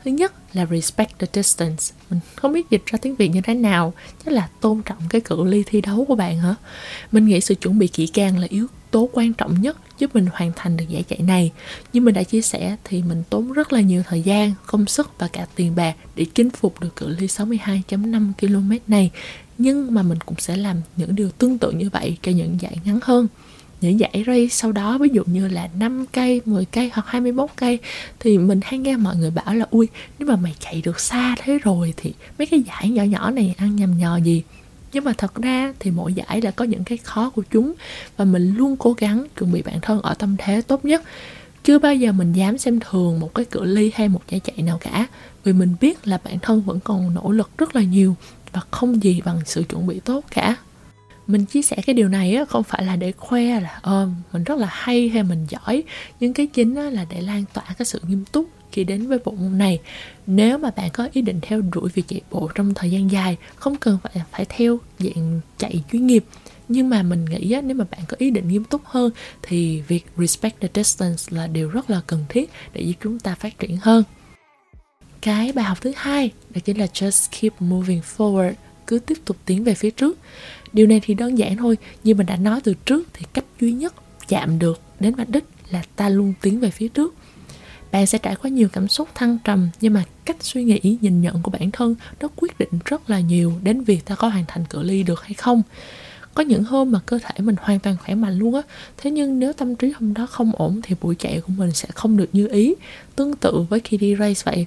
thứ 0.04 0.10
nhất 0.10 0.32
là 0.52 0.66
respect 0.66 1.18
the 1.18 1.26
distance. 1.32 1.84
Mình 2.10 2.20
không 2.36 2.52
biết 2.52 2.70
dịch 2.70 2.82
ra 2.86 2.98
tiếng 3.02 3.14
việt 3.14 3.28
như 3.28 3.40
thế 3.40 3.54
nào 3.54 3.92
chắc 4.24 4.34
là 4.34 4.48
tôn 4.60 4.82
trọng 4.82 4.98
cái 5.08 5.20
cự 5.20 5.44
ly 5.44 5.62
thi 5.66 5.80
đấu 5.80 6.04
của 6.08 6.14
bạn 6.14 6.38
hả? 6.38 6.54
Mình 7.12 7.26
nghĩ 7.26 7.40
sự 7.40 7.54
chuẩn 7.54 7.78
bị 7.78 7.86
kỹ 7.86 8.06
càng 8.06 8.38
là 8.38 8.46
yếu 8.50 8.66
tố 8.90 9.08
quan 9.12 9.32
trọng 9.32 9.60
nhất 9.60 9.76
giúp 9.98 10.14
mình 10.14 10.26
hoàn 10.32 10.52
thành 10.56 10.76
được 10.76 10.84
giải 10.88 11.02
chạy 11.02 11.18
này. 11.18 11.52
Như 11.92 12.00
mình 12.00 12.14
đã 12.14 12.22
chia 12.22 12.40
sẻ 12.40 12.76
thì 12.84 13.02
mình 13.02 13.22
tốn 13.30 13.52
rất 13.52 13.72
là 13.72 13.80
nhiều 13.80 14.02
thời 14.08 14.22
gian, 14.22 14.54
công 14.66 14.86
sức 14.86 15.10
và 15.18 15.28
cả 15.28 15.46
tiền 15.54 15.74
bạc 15.76 15.96
để 16.16 16.26
chinh 16.34 16.50
phục 16.50 16.80
được 16.80 16.96
cự 16.96 17.08
ly 17.08 17.26
62.5 17.26 18.32
km 18.40 18.70
này. 18.86 19.10
Nhưng 19.58 19.94
mà 19.94 20.02
mình 20.02 20.18
cũng 20.26 20.38
sẽ 20.38 20.56
làm 20.56 20.80
những 20.96 21.14
điều 21.14 21.30
tương 21.30 21.58
tự 21.58 21.70
như 21.70 21.90
vậy 21.90 22.16
cho 22.22 22.32
những 22.32 22.60
giải 22.60 22.78
ngắn 22.84 22.98
hơn 23.02 23.26
những 23.80 24.00
giải 24.00 24.24
race 24.26 24.48
sau 24.50 24.72
đó 24.72 24.98
ví 24.98 25.08
dụ 25.12 25.22
như 25.26 25.48
là 25.48 25.68
5 25.78 26.06
cây, 26.12 26.40
10 26.44 26.64
cây 26.64 26.90
hoặc 26.94 27.06
21 27.06 27.50
cây 27.56 27.78
thì 28.20 28.38
mình 28.38 28.60
hay 28.62 28.78
nghe 28.78 28.96
mọi 28.96 29.16
người 29.16 29.30
bảo 29.30 29.54
là 29.54 29.66
ui 29.70 29.88
nếu 30.18 30.28
mà 30.28 30.36
mày 30.36 30.54
chạy 30.60 30.82
được 30.84 31.00
xa 31.00 31.34
thế 31.38 31.58
rồi 31.58 31.94
thì 31.96 32.12
mấy 32.38 32.46
cái 32.46 32.62
giải 32.62 32.88
nhỏ 32.88 33.02
nhỏ 33.02 33.30
này 33.30 33.54
ăn 33.58 33.76
nhầm 33.76 33.98
nhò 33.98 34.16
gì? 34.16 34.42
Nhưng 34.92 35.04
mà 35.04 35.12
thật 35.18 35.34
ra 35.34 35.72
thì 35.78 35.90
mỗi 35.90 36.14
giải 36.14 36.40
là 36.40 36.50
có 36.50 36.64
những 36.64 36.84
cái 36.84 36.98
khó 36.98 37.30
của 37.30 37.42
chúng 37.50 37.74
và 38.16 38.24
mình 38.24 38.54
luôn 38.56 38.76
cố 38.76 38.92
gắng 38.92 39.26
chuẩn 39.38 39.52
bị 39.52 39.62
bản 39.62 39.80
thân 39.82 40.02
ở 40.02 40.14
tâm 40.14 40.36
thế 40.38 40.62
tốt 40.62 40.84
nhất. 40.84 41.02
Chưa 41.64 41.78
bao 41.78 41.94
giờ 41.94 42.12
mình 42.12 42.32
dám 42.32 42.58
xem 42.58 42.80
thường 42.80 43.20
một 43.20 43.34
cái 43.34 43.44
cự 43.44 43.64
ly 43.64 43.90
hay 43.94 44.08
một 44.08 44.20
giải 44.28 44.40
chạy 44.40 44.56
nào 44.62 44.78
cả 44.80 45.06
vì 45.44 45.52
mình 45.52 45.74
biết 45.80 46.08
là 46.08 46.20
bản 46.24 46.38
thân 46.38 46.62
vẫn 46.62 46.80
còn 46.80 47.14
nỗ 47.14 47.30
lực 47.30 47.50
rất 47.58 47.76
là 47.76 47.82
nhiều 47.82 48.16
và 48.52 48.60
không 48.70 49.02
gì 49.02 49.20
bằng 49.24 49.40
sự 49.44 49.62
chuẩn 49.62 49.86
bị 49.86 50.00
tốt 50.00 50.24
cả 50.30 50.56
mình 51.26 51.44
chia 51.44 51.62
sẻ 51.62 51.76
cái 51.86 51.94
điều 51.94 52.08
này 52.08 52.34
á, 52.34 52.44
không 52.44 52.62
phải 52.62 52.84
là 52.84 52.96
để 52.96 53.12
khoe 53.12 53.60
là 53.60 53.78
ờ, 53.82 54.08
mình 54.32 54.44
rất 54.44 54.58
là 54.58 54.68
hay 54.70 55.08
hay 55.08 55.22
mình 55.22 55.46
giỏi. 55.48 55.82
Nhưng 56.20 56.34
cái 56.34 56.46
chính 56.46 56.74
á, 56.74 56.82
là 56.90 57.06
để 57.10 57.20
lan 57.20 57.44
tỏa 57.52 57.64
cái 57.78 57.86
sự 57.86 58.00
nghiêm 58.08 58.24
túc 58.32 58.48
khi 58.72 58.84
đến 58.84 59.06
với 59.06 59.18
bộ 59.24 59.32
môn 59.32 59.58
này. 59.58 59.80
Nếu 60.26 60.58
mà 60.58 60.70
bạn 60.70 60.90
có 60.92 61.08
ý 61.12 61.22
định 61.22 61.38
theo 61.42 61.60
đuổi 61.60 61.90
việc 61.94 62.04
chạy 62.08 62.20
bộ 62.30 62.50
trong 62.54 62.74
thời 62.74 62.90
gian 62.90 63.10
dài 63.10 63.36
không 63.56 63.76
cần 63.76 63.98
phải 64.02 64.24
phải 64.32 64.44
theo 64.48 64.78
dạng 64.98 65.40
chạy 65.58 65.84
chuyên 65.92 66.06
nghiệp. 66.06 66.24
Nhưng 66.68 66.88
mà 66.88 67.02
mình 67.02 67.24
nghĩ 67.24 67.52
á, 67.52 67.60
nếu 67.60 67.76
mà 67.76 67.84
bạn 67.90 68.00
có 68.08 68.16
ý 68.20 68.30
định 68.30 68.48
nghiêm 68.48 68.64
túc 68.64 68.84
hơn 68.84 69.10
thì 69.42 69.80
việc 69.80 70.06
respect 70.16 70.60
the 70.60 70.68
distance 70.74 71.22
là 71.28 71.46
điều 71.46 71.68
rất 71.68 71.90
là 71.90 72.00
cần 72.06 72.24
thiết 72.28 72.50
để 72.72 72.80
giúp 72.80 72.94
chúng 73.02 73.18
ta 73.18 73.34
phát 73.34 73.58
triển 73.58 73.76
hơn. 73.76 74.04
Cái 75.20 75.52
bài 75.52 75.64
học 75.64 75.80
thứ 75.80 75.92
hai 75.96 76.30
đó 76.50 76.60
chính 76.64 76.78
là 76.78 76.86
just 76.86 77.28
keep 77.40 77.62
moving 77.62 78.00
forward 78.16 78.52
cứ 78.86 78.98
tiếp 78.98 79.18
tục 79.24 79.36
tiến 79.44 79.64
về 79.64 79.74
phía 79.74 79.90
trước. 79.90 80.18
Điều 80.72 80.86
này 80.86 81.00
thì 81.04 81.14
đơn 81.14 81.38
giản 81.38 81.56
thôi 81.56 81.76
như 82.04 82.14
mình 82.14 82.26
đã 82.26 82.36
nói 82.36 82.60
từ 82.64 82.74
trước 82.86 83.08
thì 83.12 83.26
cách 83.32 83.44
duy 83.60 83.72
nhất 83.72 83.94
chạm 84.28 84.58
được 84.58 84.80
đến 85.00 85.14
mục 85.16 85.28
đích 85.28 85.44
là 85.70 85.82
ta 85.96 86.08
luôn 86.08 86.34
tiến 86.40 86.60
về 86.60 86.70
phía 86.70 86.88
trước. 86.88 87.14
Bạn 87.92 88.06
sẽ 88.06 88.18
trải 88.18 88.36
qua 88.36 88.50
nhiều 88.50 88.68
cảm 88.72 88.88
xúc 88.88 89.08
thăng 89.14 89.38
trầm, 89.44 89.68
nhưng 89.80 89.92
mà 89.92 90.04
cách 90.24 90.36
suy 90.40 90.64
nghĩ, 90.64 90.98
nhìn 91.00 91.20
nhận 91.20 91.42
của 91.42 91.50
bản 91.50 91.70
thân 91.70 91.94
nó 92.20 92.28
quyết 92.36 92.58
định 92.58 92.68
rất 92.84 93.10
là 93.10 93.20
nhiều 93.20 93.52
đến 93.62 93.84
việc 93.84 94.04
ta 94.04 94.14
có 94.14 94.28
hoàn 94.28 94.44
thành 94.48 94.64
cự 94.70 94.82
ly 94.82 95.02
được 95.02 95.22
hay 95.22 95.34
không. 95.34 95.62
Có 96.34 96.42
những 96.42 96.64
hôm 96.64 96.92
mà 96.92 97.00
cơ 97.06 97.18
thể 97.22 97.34
mình 97.38 97.56
hoàn 97.60 97.78
toàn 97.78 97.96
khỏe 98.04 98.14
mạnh 98.14 98.38
luôn 98.38 98.54
á, 98.54 98.62
thế 98.96 99.10
nhưng 99.10 99.38
nếu 99.38 99.52
tâm 99.52 99.76
trí 99.76 99.90
hôm 99.90 100.14
đó 100.14 100.26
không 100.26 100.52
ổn 100.54 100.80
thì 100.82 100.94
buổi 101.00 101.14
chạy 101.14 101.40
của 101.40 101.52
mình 101.56 101.72
sẽ 101.72 101.88
không 101.94 102.16
được 102.16 102.28
như 102.32 102.48
ý. 102.48 102.74
Tương 103.16 103.36
tự 103.36 103.64
với 103.70 103.80
khi 103.80 103.96
đi 103.96 104.16
race 104.16 104.42
vậy 104.44 104.66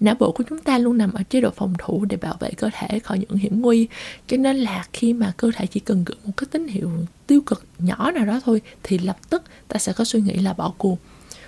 não 0.00 0.14
bộ 0.14 0.32
của 0.32 0.44
chúng 0.48 0.58
ta 0.58 0.78
luôn 0.78 0.98
nằm 0.98 1.12
ở 1.12 1.22
chế 1.30 1.40
độ 1.40 1.50
phòng 1.50 1.74
thủ 1.78 2.04
để 2.04 2.16
bảo 2.16 2.36
vệ 2.40 2.50
cơ 2.50 2.70
thể 2.72 2.98
khỏi 2.98 3.18
những 3.18 3.38
hiểm 3.38 3.60
nguy. 3.60 3.88
Cho 4.26 4.36
nên 4.36 4.56
là 4.56 4.84
khi 4.92 5.12
mà 5.12 5.32
cơ 5.36 5.50
thể 5.56 5.66
chỉ 5.66 5.80
cần 5.80 6.04
gửi 6.04 6.16
một 6.24 6.32
cái 6.36 6.46
tín 6.50 6.68
hiệu 6.68 6.90
tiêu 7.26 7.40
cực 7.40 7.64
nhỏ 7.78 8.10
nào 8.10 8.26
đó 8.26 8.40
thôi 8.44 8.60
thì 8.82 8.98
lập 8.98 9.16
tức 9.30 9.42
ta 9.68 9.78
sẽ 9.78 9.92
có 9.92 10.04
suy 10.04 10.20
nghĩ 10.20 10.34
là 10.34 10.52
bỏ 10.52 10.72
cuộc. 10.78 10.98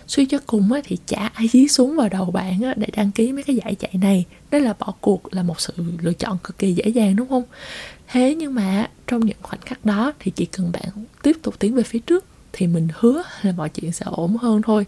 Suy 0.07 0.27
cho 0.27 0.39
cùng 0.47 0.73
á, 0.73 0.81
thì 0.85 0.99
chả 1.07 1.31
ai 1.35 1.49
dí 1.49 1.69
xuống 1.69 1.97
vào 1.97 2.09
đầu 2.09 2.25
bạn 2.25 2.63
á, 2.63 2.75
để 2.77 2.87
đăng 2.97 3.11
ký 3.11 3.33
mấy 3.33 3.43
cái 3.43 3.57
giải 3.57 3.75
chạy 3.75 3.95
này. 4.01 4.25
Đó 4.51 4.59
là 4.59 4.75
bỏ 4.79 4.95
cuộc 5.01 5.35
là 5.35 5.43
một 5.43 5.61
sự 5.61 5.73
lựa 6.01 6.13
chọn 6.13 6.39
cực 6.45 6.59
kỳ 6.59 6.73
dễ 6.73 6.89
dàng 6.89 7.17
đúng 7.17 7.29
không? 7.29 7.43
Thế 8.09 8.35
nhưng 8.35 8.55
mà 8.55 8.91
trong 9.07 9.27
những 9.27 9.37
khoảnh 9.43 9.61
khắc 9.61 9.85
đó 9.85 10.13
thì 10.19 10.31
chỉ 10.31 10.45
cần 10.45 10.73
bạn 10.73 11.05
tiếp 11.23 11.37
tục 11.43 11.59
tiến 11.59 11.75
về 11.75 11.83
phía 11.83 11.99
trước 11.99 12.25
thì 12.53 12.67
mình 12.67 12.89
hứa 12.95 13.23
là 13.43 13.53
mọi 13.53 13.69
chuyện 13.69 13.93
sẽ 13.93 14.07
ổn 14.09 14.37
hơn 14.37 14.63
thôi 14.63 14.87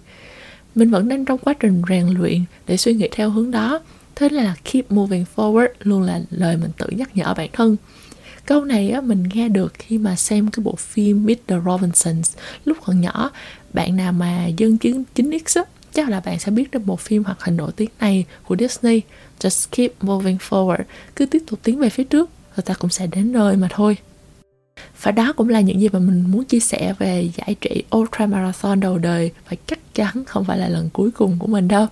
mình 0.74 0.90
vẫn 0.90 1.08
đang 1.08 1.24
trong 1.24 1.38
quá 1.38 1.54
trình 1.60 1.82
rèn 1.88 2.06
luyện 2.06 2.44
để 2.66 2.76
suy 2.76 2.94
nghĩ 2.94 3.08
theo 3.12 3.30
hướng 3.30 3.50
đó. 3.50 3.80
Thế 4.14 4.28
là 4.28 4.54
keep 4.72 4.92
moving 4.92 5.24
forward 5.36 5.68
luôn 5.80 6.02
là 6.02 6.20
lời 6.30 6.56
mình 6.56 6.70
tự 6.78 6.86
nhắc 6.90 7.16
nhở 7.16 7.34
bản 7.34 7.48
thân. 7.52 7.76
Câu 8.46 8.64
này 8.64 8.90
á, 8.90 9.00
mình 9.00 9.24
nghe 9.34 9.48
được 9.48 9.72
khi 9.78 9.98
mà 9.98 10.16
xem 10.16 10.50
cái 10.50 10.62
bộ 10.64 10.74
phim 10.76 11.26
Mr. 11.26 11.54
Robinsons 11.66 12.36
lúc 12.64 12.78
còn 12.84 13.00
nhỏ. 13.00 13.30
Bạn 13.72 13.96
nào 13.96 14.12
mà 14.12 14.46
dân 14.46 14.78
chứng 14.78 15.04
9X 15.14 15.62
á, 15.62 15.64
chắc 15.94 16.08
là 16.08 16.20
bạn 16.20 16.38
sẽ 16.38 16.50
biết 16.50 16.70
đến 16.70 16.86
bộ 16.86 16.96
phim 16.96 17.24
hoạt 17.24 17.42
hình 17.42 17.56
nổi 17.56 17.72
tiếng 17.76 17.90
này 18.00 18.24
của 18.44 18.56
Disney. 18.58 19.00
Just 19.40 19.66
keep 19.70 19.92
moving 20.00 20.36
forward. 20.48 20.82
Cứ 21.16 21.26
tiếp 21.26 21.42
tục 21.46 21.58
tiến 21.62 21.78
về 21.78 21.90
phía 21.90 22.04
trước 22.04 22.30
rồi 22.56 22.62
ta 22.62 22.74
cũng 22.74 22.90
sẽ 22.90 23.06
đến 23.06 23.32
nơi 23.32 23.56
mà 23.56 23.68
thôi 23.70 23.96
và 25.02 25.10
đó 25.10 25.32
cũng 25.32 25.48
là 25.48 25.60
những 25.60 25.80
gì 25.80 25.88
mà 25.88 25.98
mình 25.98 26.24
muốn 26.30 26.44
chia 26.44 26.60
sẻ 26.60 26.94
về 26.98 27.30
giải 27.36 27.56
trị 27.60 27.82
ultramarathon 27.96 28.80
đầu 28.80 28.98
đời. 28.98 29.30
Và 29.48 29.56
chắc 29.66 29.94
chắn 29.94 30.24
không 30.24 30.44
phải 30.44 30.58
là 30.58 30.68
lần 30.68 30.90
cuối 30.92 31.10
cùng 31.10 31.36
của 31.38 31.46
mình 31.46 31.68
đâu. 31.68 31.86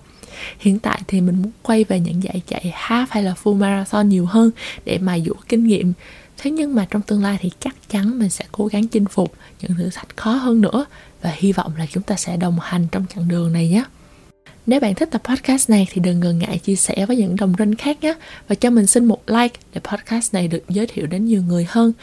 Hiện 0.59 0.79
tại 0.79 1.01
thì 1.07 1.21
mình 1.21 1.41
muốn 1.41 1.51
quay 1.61 1.83
về 1.83 1.99
những 1.99 2.23
giải 2.23 2.41
chạy 2.47 2.73
half 2.75 3.05
hay 3.09 3.23
là 3.23 3.33
full 3.43 3.55
marathon 3.55 4.09
nhiều 4.09 4.25
hơn 4.25 4.51
để 4.85 4.97
mà 4.97 5.19
dũa 5.19 5.33
kinh 5.49 5.63
nghiệm. 5.67 5.93
Thế 6.37 6.51
nhưng 6.51 6.75
mà 6.75 6.87
trong 6.89 7.01
tương 7.01 7.23
lai 7.23 7.37
thì 7.41 7.51
chắc 7.59 7.75
chắn 7.89 8.19
mình 8.19 8.29
sẽ 8.29 8.45
cố 8.51 8.67
gắng 8.67 8.87
chinh 8.87 9.05
phục 9.05 9.33
những 9.61 9.73
thử 9.77 9.89
thách 9.93 10.17
khó 10.17 10.31
hơn 10.31 10.61
nữa. 10.61 10.85
Và 11.21 11.33
hy 11.35 11.51
vọng 11.51 11.73
là 11.77 11.85
chúng 11.85 12.03
ta 12.03 12.15
sẽ 12.15 12.37
đồng 12.37 12.59
hành 12.61 12.87
trong 12.91 13.05
chặng 13.15 13.27
đường 13.27 13.53
này 13.53 13.69
nhé 13.69 13.83
nếu 14.65 14.79
bạn 14.79 14.95
thích 14.95 15.09
tập 15.11 15.21
podcast 15.23 15.69
này 15.69 15.87
thì 15.91 16.01
đừng 16.01 16.19
ngần 16.19 16.39
ngại 16.39 16.57
chia 16.57 16.75
sẻ 16.75 17.05
với 17.05 17.17
những 17.17 17.35
đồng 17.35 17.53
rinh 17.59 17.75
khác 17.75 18.03
nhé 18.03 18.13
và 18.47 18.55
cho 18.55 18.69
mình 18.69 18.87
xin 18.87 19.05
một 19.05 19.29
like 19.29 19.59
để 19.73 19.81
podcast 19.83 20.33
này 20.33 20.47
được 20.47 20.63
giới 20.69 20.87
thiệu 20.87 21.07
đến 21.07 21.25
nhiều 21.25 21.43
người 21.43 21.65
hơn 21.69 21.93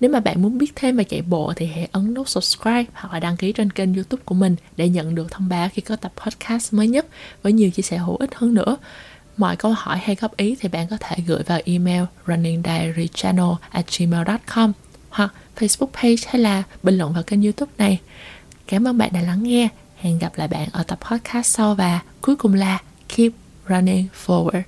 nếu 0.00 0.10
mà 0.10 0.20
bạn 0.20 0.42
muốn 0.42 0.58
biết 0.58 0.72
thêm 0.76 0.96
về 0.96 1.04
chạy 1.04 1.22
bộ 1.22 1.52
thì 1.56 1.66
hãy 1.66 1.88
ấn 1.92 2.14
nút 2.14 2.28
subscribe 2.28 2.84
hoặc 2.94 3.12
là 3.12 3.20
đăng 3.20 3.36
ký 3.36 3.52
trên 3.52 3.70
kênh 3.70 3.94
youtube 3.94 4.22
của 4.24 4.34
mình 4.34 4.56
để 4.76 4.88
nhận 4.88 5.14
được 5.14 5.30
thông 5.30 5.48
báo 5.48 5.68
khi 5.72 5.82
có 5.82 5.96
tập 5.96 6.12
podcast 6.24 6.74
mới 6.74 6.88
nhất 6.88 7.06
với 7.42 7.52
nhiều 7.52 7.70
chia 7.70 7.82
sẻ 7.82 7.96
hữu 7.96 8.16
ích 8.16 8.34
hơn 8.34 8.54
nữa. 8.54 8.76
Mọi 9.36 9.56
câu 9.56 9.74
hỏi 9.76 9.98
hay 10.02 10.16
góp 10.20 10.36
ý 10.36 10.56
thì 10.60 10.68
bạn 10.68 10.86
có 10.90 10.96
thể 11.00 11.16
gửi 11.26 11.42
vào 11.42 11.60
email 11.64 12.02
runningdiarychannel.gmail.com 12.26 14.72
hoặc 15.10 15.34
Facebook 15.58 15.90
page 16.02 16.16
hay 16.26 16.42
là 16.42 16.62
bình 16.82 16.98
luận 16.98 17.12
vào 17.12 17.22
kênh 17.22 17.42
youtube 17.42 17.72
này. 17.78 18.00
Cảm 18.66 18.88
ơn 18.88 18.98
bạn 18.98 19.10
đã 19.12 19.20
lắng 19.20 19.42
nghe. 19.42 19.68
Hẹn 19.96 20.18
gặp 20.18 20.32
lại 20.36 20.48
bạn 20.48 20.68
ở 20.72 20.82
tập 20.82 20.98
podcast 21.10 21.46
sau 21.46 21.74
và 21.74 22.00
cuối 22.20 22.36
cùng 22.36 22.54
là 22.54 22.78
keep 23.16 23.32
running 23.68 24.06
forward. 24.26 24.62